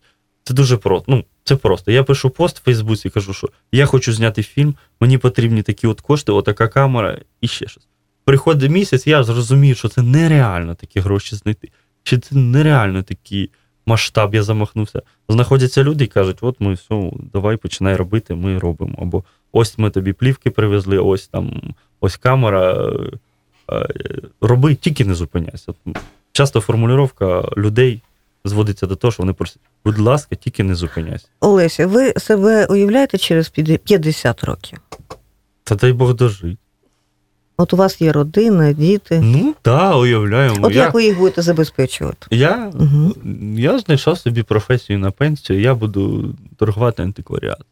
Це 0.51 0.55
дуже 0.55 0.77
просто. 0.77 1.05
Ну, 1.11 1.23
це 1.43 1.55
просто. 1.55 1.91
Я 1.91 2.03
пишу 2.03 2.29
пост 2.29 2.59
в 2.59 2.63
Фейсбуці 2.63 3.07
і 3.07 3.11
кажу, 3.11 3.33
що 3.33 3.49
я 3.71 3.85
хочу 3.85 4.13
зняти 4.13 4.43
фільм, 4.43 4.75
мені 4.99 5.17
потрібні 5.17 5.63
такі 5.63 5.87
от 5.87 6.01
кошти, 6.01 6.31
отака 6.31 6.67
камера 6.67 7.17
і 7.41 7.47
ще 7.47 7.67
щось. 7.67 7.87
Приходить 8.25 8.71
місяць, 8.71 9.07
я 9.07 9.23
зрозумію, 9.23 9.75
що 9.75 9.87
це 9.87 10.01
нереально 10.01 10.75
такі 10.75 10.99
гроші 10.99 11.35
знайти. 11.35 11.69
Чи 12.03 12.17
це 12.17 12.35
нереально 12.35 13.03
такий 13.03 13.49
масштаб, 13.85 14.35
я 14.35 14.43
замахнувся. 14.43 15.01
Знаходяться 15.29 15.83
люди 15.83 16.03
і 16.03 16.07
кажуть, 16.07 16.37
от 16.41 16.55
ми 16.59 16.73
все, 16.73 17.11
давай 17.33 17.57
починай 17.57 17.95
робити, 17.95 18.35
ми 18.35 18.59
робимо. 18.59 18.95
Або 19.01 19.23
ось 19.51 19.77
ми 19.77 19.89
тобі 19.89 20.13
плівки 20.13 20.49
привезли, 20.49 20.97
ось 20.97 21.27
там, 21.27 21.73
ось 21.99 22.17
камера. 22.17 22.73
е, 22.73 23.75
е, 23.75 23.87
Роби, 24.41 24.75
тільки 24.75 25.05
не 25.05 25.15
зупиняйся. 25.15 25.73
Часто 26.31 26.61
формулювання 26.61 27.49
людей 27.57 28.01
зводиться 28.45 28.87
до 28.87 28.95
того, 28.95 29.11
що 29.11 29.23
вони 29.23 29.33
просять, 29.33 29.59
будь 29.85 29.99
ласка, 29.99 30.35
тільки 30.35 30.63
не 30.63 30.75
зупиняйся. 30.75 31.27
Олеся, 31.39 31.87
ви 31.87 32.13
себе 32.17 32.65
уявляєте 32.65 33.17
через 33.17 33.49
50 33.49 34.43
років? 34.43 34.79
Та 35.63 35.75
дай 35.75 35.93
Бог 35.93 36.13
дожити. 36.13 36.57
От 37.57 37.73
у 37.73 37.77
вас 37.77 38.01
є 38.01 38.11
родина, 38.11 38.73
діти. 38.73 39.19
Ну, 39.23 39.55
так, 39.61 39.95
уявляємо. 39.95 40.67
От 40.67 40.73
я, 40.75 40.81
як 40.83 40.93
ви 40.93 41.03
їх 41.03 41.17
будете 41.17 41.41
забезпечувати? 41.41 42.27
я, 42.31 42.71
Угу. 42.73 43.13
я 43.57 43.79
знайшов 43.79 44.17
собі 44.19 44.43
професію 44.43 44.99
на 44.99 45.11
пенсію, 45.11 45.59
я 45.61 45.75
буду 45.75 46.35
торгувати 46.57 47.03
антикваріатом. 47.03 47.65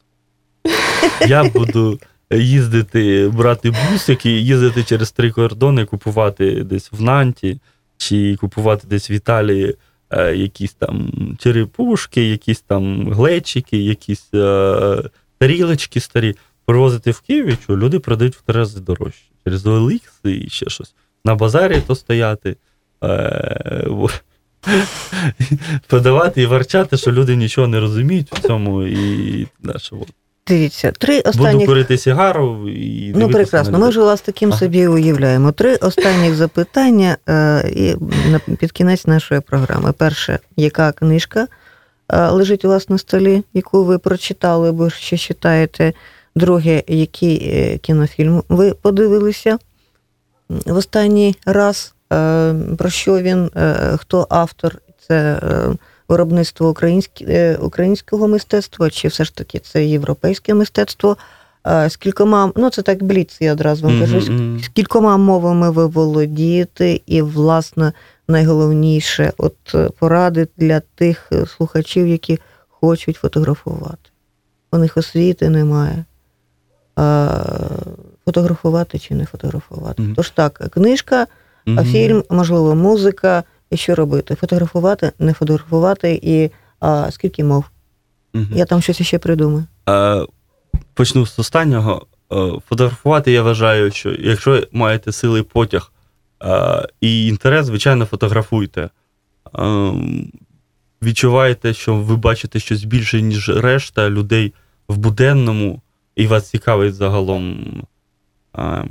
Я 1.27 1.43
буду 1.43 1.99
їздити, 2.31 3.31
брати 3.33 3.73
бусики, 3.91 4.29
їздити 4.31 4.83
через 4.83 5.11
три 5.11 5.31
кордони, 5.31 5.85
купувати 5.85 6.63
десь 6.63 6.91
в 6.91 7.01
Нанті, 7.01 7.59
чи 7.97 8.35
купувати 8.35 8.87
десь 8.87 9.09
в 9.09 9.11
Італії 9.11 9.75
якісь 10.17 10.73
там 10.73 11.11
черепушки, 11.39 12.29
якісь 12.29 12.61
там 12.61 13.13
глечики, 13.13 13.77
якісь 13.77 14.33
е, 14.33 15.03
тарілочки 15.37 15.99
старі, 15.99 16.35
привозити 16.65 17.11
в 17.11 17.19
Києві, 17.19 17.57
що 17.63 17.77
люди 17.77 17.99
продають 17.99 18.35
в 18.35 18.41
три 18.41 18.55
рази 18.55 18.79
дорожче. 18.79 19.23
Через 19.43 19.65
OLX 19.65 20.01
і 20.23 20.49
ще 20.49 20.69
щось. 20.69 20.93
На 21.25 21.35
базарі 21.35 21.81
то 21.87 21.95
стояти. 21.95 22.55
Е, 23.03 23.87
Подавати 25.87 26.41
і 26.41 26.45
ворчати, 26.45 26.97
що 26.97 27.11
люди 27.11 27.35
нічого 27.35 27.67
не 27.67 27.79
розуміють 27.79 28.31
в 28.31 28.47
цьому, 28.47 28.83
і 28.83 29.47
от. 29.91 30.09
Дивіться, 30.49 30.91
три 30.91 31.17
Буду 31.17 31.29
останні 31.29 31.65
курити 31.65 31.97
сигару 31.97 32.69
і 32.69 33.13
Ну, 33.15 33.29
прекрасно. 33.29 33.79
Ми 33.79 33.91
ж 33.91 33.99
вас 33.99 34.21
таким 34.21 34.49
Ага. 34.49 34.59
собі 34.59 34.87
уявляємо. 34.87 35.51
Три 35.51 35.75
останніх 35.75 36.35
запитання 36.35 37.17
е, 37.29 37.69
і 37.75 37.95
під 38.55 38.71
кінець 38.71 39.07
нашої 39.07 39.41
програми. 39.41 39.91
Перше, 39.91 40.39
яка 40.55 40.91
книжка 40.91 41.47
е, 42.09 42.27
лежить 42.27 42.65
у 42.65 42.69
вас 42.69 42.89
на 42.89 42.97
столі, 42.97 43.43
яку 43.53 43.83
ви 43.83 43.97
прочитали 43.97 44.69
або 44.69 44.89
ще 44.89 45.17
читаєте? 45.17 45.93
Друге, 46.35 46.83
який 46.87 47.51
е, 47.53 47.77
кінофільм 47.77 48.43
ви 48.49 48.73
подивилися 48.73 49.57
в 50.49 50.77
останній 50.77 51.35
раз? 51.45 51.93
Про 52.77 52.89
що 52.89 53.21
він? 53.21 53.49
Хто 53.97 54.27
автор? 54.29 54.75
Це 55.07 55.39
виробництво 56.09 56.75
е, 57.21 57.57
українського 57.61 58.27
мистецтва, 58.27 58.89
чи 58.89 59.07
все 59.07 59.23
ж 59.23 59.35
таки 59.35 59.59
це 59.59 59.85
європейське 59.85 60.53
мистецтво? 60.53 61.17
З 61.89 61.95
кількома, 61.95 62.51
ну 62.55 62.69
це 62.69 62.81
так 62.81 63.03
бліц, 63.03 63.37
я 63.39 63.53
одразу 63.53 63.87
вам 63.87 63.99
кажу, 63.99 64.21
з- 64.21 64.29
Мгм, 64.29 64.59
з 64.63 64.67
кількома 64.67 65.17
мовами 65.17 65.69
ви 65.71 65.85
володієте, 65.87 66.99
і, 67.05 67.21
власне, 67.21 67.93
найголовніше, 68.27 69.33
от 69.37 69.55
е, 69.75 69.89
поради 69.99 70.47
для 70.57 70.79
тих 70.79 71.29
е, 71.31 71.45
слухачів, 71.45 72.07
які 72.07 72.39
хочуть 72.67 73.15
фотографувати. 73.15 74.09
У 74.71 74.77
них 74.77 74.97
освіти 74.97 75.49
немає. 75.49 76.05
А, 76.95 77.29
фотографувати 78.25 78.99
чи 78.99 79.15
не 79.15 79.25
фотографувати. 79.25 80.01
Мгм. 80.01 80.13
Тож 80.15 80.29
так, 80.29 80.53
книжка, 80.73 81.27
а 81.67 81.71
мгм. 81.71 81.85
фільм, 81.85 82.23
можливо, 82.29 82.75
музика. 82.75 83.43
І 83.71 83.77
що 83.77 83.95
робити? 83.95 84.35
Фотографувати, 84.35 85.11
не 85.19 85.33
фотографувати, 85.33 86.19
і 86.23 86.51
а, 86.79 87.11
скільки 87.11 87.43
мов? 87.43 87.65
Мгм. 88.33 88.47
Я 88.53 88.65
там 88.65 88.81
щось 88.81 89.01
ще 89.01 89.19
придумаю. 89.19 89.65
Е, 89.89 90.25
Почну 90.93 91.25
з 91.25 91.39
останнього. 91.39 92.07
Е, 92.31 92.51
Фотографувати 92.69 93.31
я 93.31 93.43
вважаю, 93.43 93.91
що 93.91 94.11
якщо 94.11 94.63
маєте 94.71 95.11
силий 95.11 95.43
потяг 95.43 95.91
е, 96.43 96.87
і 97.01 97.27
інтерес, 97.27 97.65
звичайно, 97.65 98.05
фотографуйте. 98.05 98.89
Е, 99.59 99.91
Відчуваєте, 101.01 101.73
що 101.73 101.95
ви 101.95 102.15
бачите 102.15 102.59
щось 102.59 102.83
більше, 102.83 103.21
ніж 103.21 103.49
решта 103.49 104.09
людей 104.09 104.53
в 104.87 104.97
буденному, 104.97 105.81
і 106.15 106.27
вас 106.27 106.49
цікавить 106.49 106.95
загалом 106.95 107.65
е, 108.57 108.85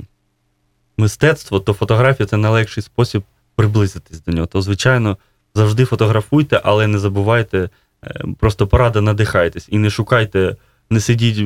мистецтво, 0.97 1.59
то 1.59 1.73
фотографія 1.73 2.27
це 2.27 2.37
найлегший 2.37 2.83
спосіб 2.83 3.23
приблизитись 3.59 4.23
до 4.23 4.31
нього. 4.31 4.47
То, 4.47 4.61
звичайно, 4.61 5.17
завжди 5.55 5.85
фотографуйте, 5.85 6.61
але 6.63 6.87
не 6.87 6.99
забувайте, 6.99 7.69
е, 8.03 8.23
просто 8.39 8.67
порада 8.67 9.01
надихайтесь 9.01 9.67
і 9.69 9.77
не 9.77 9.89
шукайте 9.89 10.55
не 10.89 10.99
сидіть 10.99 11.37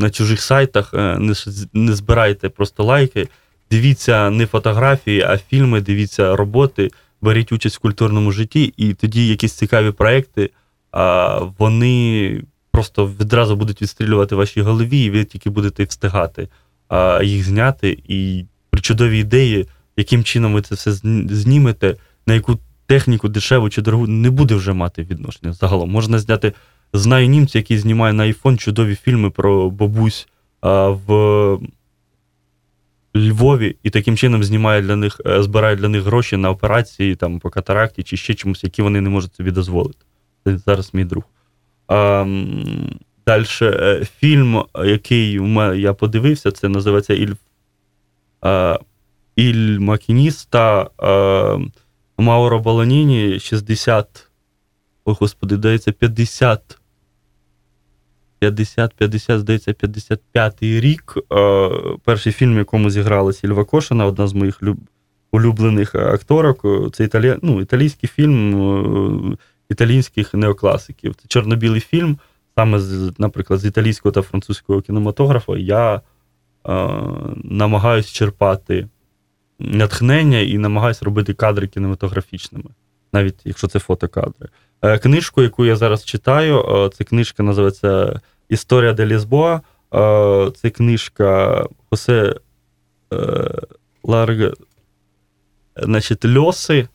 на 0.00 0.10
чужих 0.10 0.40
сайтах, 0.40 0.94
е, 0.94 1.18
не, 1.18 1.34
не 1.72 1.94
збирайте 1.94 2.48
просто 2.48 2.84
лайки. 2.84 3.28
Дивіться 3.70 4.30
не 4.30 4.46
фотографії, 4.46 5.22
а 5.22 5.38
фільми, 5.38 5.80
дивіться 5.80 6.36
роботи, 6.36 6.90
беріть 7.20 7.52
участь 7.52 7.76
в 7.76 7.80
культурному 7.80 8.32
житті, 8.32 8.74
і 8.76 8.94
тоді 8.94 9.28
якісь 9.28 9.52
цікаві 9.52 9.90
проекти, 9.90 10.50
вони 11.58 12.42
просто 12.70 13.06
відразу 13.20 13.56
будуть 13.56 13.82
відстрілювати 13.82 14.34
в 14.34 14.38
вашій 14.38 14.62
голові, 14.62 15.04
і 15.04 15.10
ви 15.10 15.24
тільки 15.24 15.50
будете 15.50 15.84
встигати 15.84 16.48
їх 17.22 17.44
зняти. 17.44 17.98
І 18.08 18.44
при 18.70 18.80
чудовій 18.80 19.18
ідеї, 19.18 19.66
яким 19.96 20.24
чином 20.24 20.54
ви 20.54 20.62
це 20.62 20.74
все 20.74 20.92
знімете, 21.30 21.96
на 22.26 22.34
яку 22.34 22.58
техніку 22.86 23.28
дешеву 23.28 23.70
чи 23.70 23.82
дорогу 23.82 24.06
не 24.06 24.30
буде 24.30 24.54
вже 24.54 24.72
мати 24.72 25.02
відношення. 25.02 25.52
Загалом 25.52 25.90
можна 25.90 26.18
зняти 26.18 26.52
Знаю 26.92 27.26
німця, 27.26 27.58
який 27.58 27.78
знімає 27.78 28.12
на 28.12 28.22
iPhone 28.24 28.56
чудові 28.56 28.94
фільми 28.94 29.30
про 29.30 29.70
бабусь 29.70 30.28
а, 30.60 30.88
в 30.88 31.58
Львові, 33.16 33.76
і 33.82 33.90
таким 33.90 34.16
чином 34.16 34.44
знімає 34.44 34.82
для 34.82 34.96
них, 34.96 35.20
е, 35.26 35.42
збирає 35.42 35.76
для 35.76 35.88
них 35.88 36.02
гроші 36.02 36.36
на 36.36 36.50
операції 36.50 37.16
там, 37.16 37.38
по 37.38 37.50
катаракті 37.50 38.02
чи 38.02 38.16
ще 38.16 38.34
чомусь, 38.34 38.64
які 38.64 38.82
вони 38.82 39.00
не 39.00 39.08
можуть 39.08 39.34
собі 39.34 39.50
дозволити. 39.50 39.98
Це 40.44 40.58
зараз 40.58 40.94
мій 40.94 41.04
друг. 41.04 41.24
А, 41.88 42.26
Далі 43.26 43.44
фільм, 44.18 44.62
який 44.84 45.40
я 45.74 45.92
подивився, 45.92 46.50
це 46.50 46.68
називається 46.68 47.14
Іль, 47.14 47.34
а, 48.40 48.78
Іль 49.36 49.78
Макініста 49.78 50.90
а, 50.98 51.58
Мауро 52.18 52.58
Балоніні 52.58 53.40
60 53.40 54.26
Ой, 55.06 55.16
господи, 55.20 55.56
здається, 55.56 55.92
50. 55.92 56.78
50, 58.38 58.94
50, 58.94 59.40
здається, 59.40 59.72
55-й 59.72 60.80
рік. 60.80 61.14
Е, 61.32 61.70
перший 62.04 62.32
фільм, 62.32 62.54
в 62.54 62.58
якому 62.58 62.90
зіграла 62.90 63.32
Сільва 63.32 63.64
Кошина, 63.64 64.06
одна 64.06 64.26
з 64.26 64.32
моїх 64.32 64.62
люб... 64.62 64.78
улюблених 65.32 65.94
акторок. 65.94 66.64
Е, 66.64 66.90
Це 66.92 67.04
італі... 67.04 67.36
ну, 67.42 67.60
італійський 67.60 68.08
фільм 68.08 68.62
е, 69.32 69.36
італійських 69.70 70.34
неокласиків. 70.34 71.14
Це 71.14 71.28
чорно-білий 71.28 71.80
фільм, 71.80 72.18
саме, 72.54 72.80
з, 72.80 73.12
наприклад, 73.18 73.60
з 73.60 73.64
італійського 73.64 74.12
та 74.12 74.22
французького 74.22 74.80
кінематографа. 74.80 75.56
Я 75.56 75.94
е, 75.94 76.00
намагаюсь 77.44 78.06
черпати 78.06 78.88
натхнення 79.58 80.38
і 80.38 80.58
намагаюсь 80.58 81.02
робити 81.02 81.34
кадри 81.34 81.66
кінематографічними, 81.66 82.70
навіть 83.12 83.40
якщо 83.44 83.68
це 83.68 83.78
фотокадри. 83.78 84.48
Е, 84.82 84.98
Книжку, 84.98 85.42
яку 85.42 85.64
я 85.64 85.76
зараз 85.76 86.04
читаю, 86.04 86.60
е, 86.60 86.90
це 86.90 87.04
книжка 87.04 87.42
називається 87.42 88.20
Історія 88.48 88.92
де 88.92 89.06
Лісбоа. 89.06 89.60
Е, 89.94 90.50
Це 90.50 90.70
книжка 90.70 91.64
Хосе 91.90 92.34
Ларга, 94.04 94.52
значить, 95.76 96.24
Льоси. 96.24 96.88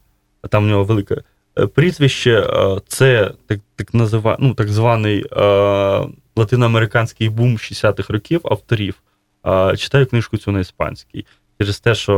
Там 0.50 0.64
в 0.64 0.68
нього 0.68 0.84
велике 0.84 1.18
прізвище. 1.74 2.48
Це 2.88 3.32
так, 3.48 3.60
так, 3.76 3.94
назива, 3.94 4.38
ну, 4.40 4.54
так 4.54 4.70
званий 4.70 5.26
латиноамериканський 6.36 7.30
бум 7.30 7.58
60-х 7.58 8.14
років 8.14 8.42
авторів. 8.44 9.02
Читаю 9.78 10.06
книжку 10.06 10.38
цю 10.38 10.52
на 10.52 10.60
іспанській. 10.60 11.26
Через 11.62 11.80
те, 11.80 11.96
що 11.96 12.14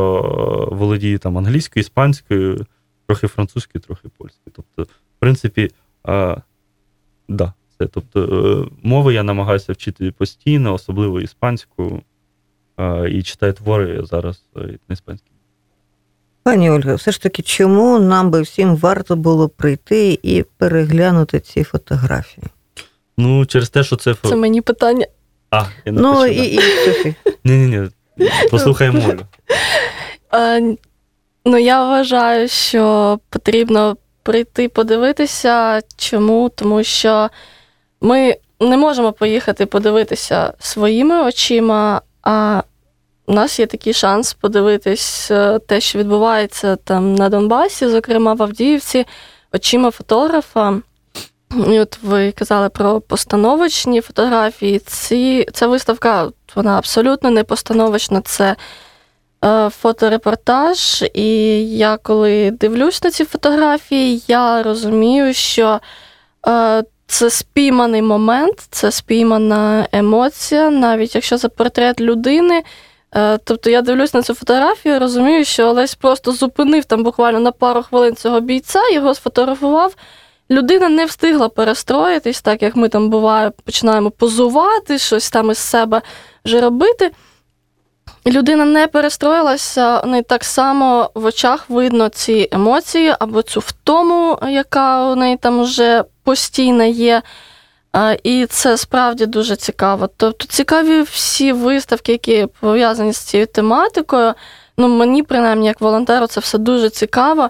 е, 0.71 0.75
володію 0.75 1.19
там 1.19 1.37
англійською, 1.37 1.81
іспанською, 1.81 2.65
трохи 3.07 3.27
французькою, 3.27 3.81
трохи 3.81 4.07
польською. 4.17 4.53
Тобто, 4.55 4.83
в 4.83 5.19
принципі, 5.19 5.71
а, 6.03 6.37
да, 7.29 7.53
це. 7.77 7.87
Тобто, 7.87 8.19
е, 8.21 8.71
мови 8.83 9.13
я 9.13 9.23
намагаюся 9.23 9.73
вчити 9.73 10.11
постійно, 10.11 10.73
особливо 10.73 11.21
іспанську, 11.21 12.01
а, 12.75 13.07
і 13.07 13.23
читаю 13.23 13.53
твори 13.53 14.05
зараз 14.05 14.43
е, 14.57 14.59
на 14.59 14.93
іспанській. 14.93 15.31
Пані 16.43 16.69
Ольга, 16.69 16.95
все 16.95 17.11
ж 17.11 17.21
таки, 17.21 17.41
чому 17.41 17.99
нам 17.99 18.31
би 18.31 18.41
всім 18.41 18.75
варто 18.75 19.15
було 19.15 19.49
прийти 19.49 20.19
і 20.23 20.43
переглянути 20.57 21.39
ці 21.39 21.63
фотографії? 21.63 22.47
Ну, 23.17 23.45
через 23.45 23.69
те, 23.69 23.83
що 23.83 23.95
це. 23.95 24.15
Це 24.23 24.35
мені 24.35 24.61
питання. 24.61 25.05
А, 25.51 25.65
я 25.85 25.91
не 25.91 26.01
Ну 26.01 26.25
і, 26.25 26.37
да. 26.37 26.43
і 26.43 26.59
Софі. 26.85 27.15
Ні-ні-ні. 27.43 27.89
Послухаємо 28.51 28.99
Олю. 29.09 29.19
Е, 30.33 30.75
ну, 31.45 31.57
я 31.57 31.83
вважаю, 31.83 32.47
що 32.47 33.19
потрібно 33.29 33.97
прийти 34.23 34.69
подивитися. 34.69 35.81
Чому? 35.97 36.49
Тому 36.49 36.83
що 36.83 37.29
ми 38.01 38.37
не 38.59 38.77
можемо 38.77 39.13
поїхати 39.13 39.65
подивитися 39.65 40.53
своїми 40.59 41.23
очима, 41.23 42.01
а 42.21 42.63
у 43.27 43.33
нас 43.33 43.59
є 43.59 43.65
такий 43.65 43.93
шанс 43.93 44.33
подивитись 44.33 45.31
е, 45.31 45.59
те, 45.59 45.81
що 45.81 45.99
відбувається 45.99 46.75
там 46.75 47.15
на 47.15 47.29
Донбасі, 47.29 47.87
зокрема 47.87 48.33
в 48.33 48.43
Авдіївці, 48.43 49.05
очима 49.53 49.91
фотографа. 49.91 50.81
І 51.67 51.79
от 51.79 51.97
ви 52.01 52.31
казали 52.31 52.69
про 52.69 53.01
постановочні 53.01 54.01
фотографії. 54.01 54.79
Ці, 54.79 55.45
ця 55.53 55.67
виставка 55.67 56.29
вона 56.55 56.77
абсолютно 56.77 57.29
не 57.29 57.43
постановочна. 57.43 58.21
Це 58.21 58.55
е, 59.45 59.69
фоторепортаж. 59.69 61.03
І 61.13 61.27
я 61.77 61.97
коли 61.97 62.51
дивлюсь 62.51 63.03
на 63.03 63.11
ці 63.11 63.25
фотографії, 63.25 64.23
я 64.27 64.63
розумію, 64.63 65.33
що 65.33 65.79
е, 66.47 66.83
це 67.07 67.29
спійманий 67.29 68.01
момент, 68.01 68.67
це 68.69 68.91
спіймана 68.91 69.87
емоція, 69.91 70.69
навіть 70.69 71.15
якщо 71.15 71.37
це 71.37 71.49
портрет 71.49 72.01
людини. 72.01 72.63
Е, 73.15 73.37
Тобто 73.37 73.69
я 73.69 73.81
дивлюсь 73.81 74.13
на 74.13 74.21
цю 74.21 74.33
фотографію, 74.33 74.99
розумію, 74.99 75.45
що 75.45 75.67
Олесь 75.67 75.95
просто 75.95 76.31
зупинив 76.31 76.85
там 76.85 77.03
буквально 77.03 77.39
на 77.39 77.51
пару 77.51 77.83
хвилин 77.83 78.15
цього 78.15 78.39
бійця, 78.39 78.89
його 78.93 79.15
сфотографував. 79.15 79.95
Людина 80.51 80.89
не 80.89 81.05
встигла 81.05 81.49
перестроїтись, 81.49 82.41
так 82.41 82.61
як 82.61 82.75
ми 82.75 82.89
там 82.89 83.09
буває, 83.09 83.51
починаємо 83.65 84.11
позувати, 84.11 84.97
щось 84.97 85.29
там 85.29 85.51
із 85.51 85.57
себе 85.57 86.01
вже 86.45 86.61
робити. 86.61 87.11
Людина 88.27 88.65
не 88.65 88.87
перестроїлася, 88.87 89.99
у 89.99 90.07
неї 90.07 90.23
так 90.23 90.43
само 90.43 91.11
в 91.15 91.25
очах 91.25 91.69
видно 91.69 92.09
ці 92.09 92.49
емоції 92.51 93.15
або 93.19 93.41
цю 93.41 93.59
втому, 93.59 94.39
яка 94.49 95.11
у 95.11 95.15
неї 95.15 95.37
там 95.37 95.63
вже 95.63 96.03
постійно 96.23 96.83
є. 96.83 97.21
І 98.23 98.45
це 98.45 98.77
справді 98.77 99.25
дуже 99.25 99.55
цікаво. 99.55 100.09
Тобто 100.17 100.47
цікаві 100.47 101.01
всі 101.01 101.51
виставки, 101.51 102.11
які 102.11 102.47
пов'язані 102.59 103.13
з 103.13 103.17
цією 103.17 103.47
тематикою. 103.47 104.33
Ну, 104.77 104.87
мені, 104.87 105.23
принаймні, 105.23 105.67
як 105.67 105.81
волонтеру, 105.81 106.27
це 106.27 106.39
все 106.39 106.57
дуже 106.57 106.89
цікаво. 106.89 107.49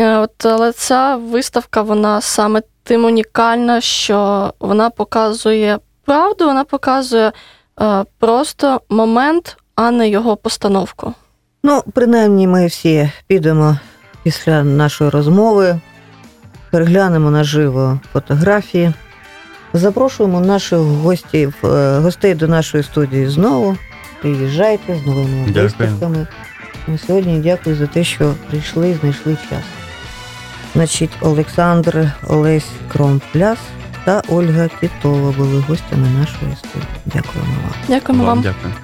Е, 0.00 0.16
От, 0.18 0.46
але 0.46 0.72
ця 0.72 1.16
виставка, 1.16 1.82
вона 1.82 2.20
саме 2.20 2.62
тим 2.82 3.04
унікальна, 3.04 3.80
що 3.80 4.52
вона 4.60 4.90
показує 4.90 5.78
правду, 6.04 6.46
вона 6.46 6.64
показує 6.64 7.32
е, 7.80 8.04
просто 8.18 8.80
момент, 8.88 9.56
а 9.74 9.90
не 9.90 10.08
його 10.08 10.36
постановку. 10.36 11.14
Ну, 11.62 11.82
принаймні, 11.94 12.46
ми 12.46 12.66
всі 12.66 13.10
підемо 13.26 13.78
після 14.22 14.64
нашої 14.64 15.10
розмови, 15.10 15.80
переглянемо 16.70 17.30
наживо 17.30 18.00
фотографії. 18.12 18.92
Запрошуємо 19.72 20.40
наших 20.40 20.78
гостів, 20.78 21.54
е, 21.64 21.98
гостей 21.98 22.34
до 22.34 22.48
нашої 22.48 22.82
студії 22.82 23.28
знову. 23.28 23.76
Приїжджайте 24.20 24.96
з 24.96 25.06
новими 25.06 25.52
виставками. 25.52 26.26
На 26.86 26.98
сьогодні 26.98 27.40
дякую 27.40 27.76
за 27.76 27.86
те, 27.86 28.04
що 28.04 28.34
прийшли 28.50 28.90
і 28.90 28.94
знайшли 28.94 29.36
час. 29.50 29.87
Значить, 30.74 31.10
Олександр 31.20 32.12
Олесь 32.28 32.66
Кромпляс 32.92 33.58
та 34.04 34.22
Ольга 34.28 34.68
Тітова 34.80 35.32
були 35.32 35.64
гостями 35.68 36.08
нашої 36.20 36.56
студії. 36.58 36.90
Дякуємо 37.06 37.52
вам. 37.62 37.72
Дякуємо 37.88 38.24
вам. 38.24 38.42
дякую. 38.42 38.74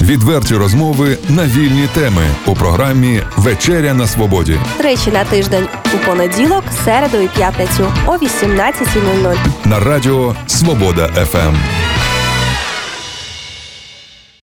Відверті 0.00 0.54
розмови 0.54 1.18
на 1.28 1.44
вільні 1.46 1.88
теми 1.94 2.22
у 2.46 2.54
програмі 2.54 3.20
Вечеря 3.36 3.94
на 3.94 4.06
свободі 4.06 4.58
Тричі 4.78 5.10
на 5.10 5.24
тиждень 5.24 5.68
у 5.94 6.06
понеділок, 6.06 6.64
середу 6.84 7.20
і 7.20 7.28
п'ятницю 7.28 7.92
о 8.06 8.12
18.00. 8.12 9.36
на 9.64 9.80
радіо 9.80 10.34
Свобода 10.46 11.08
ФМ. 11.08 11.54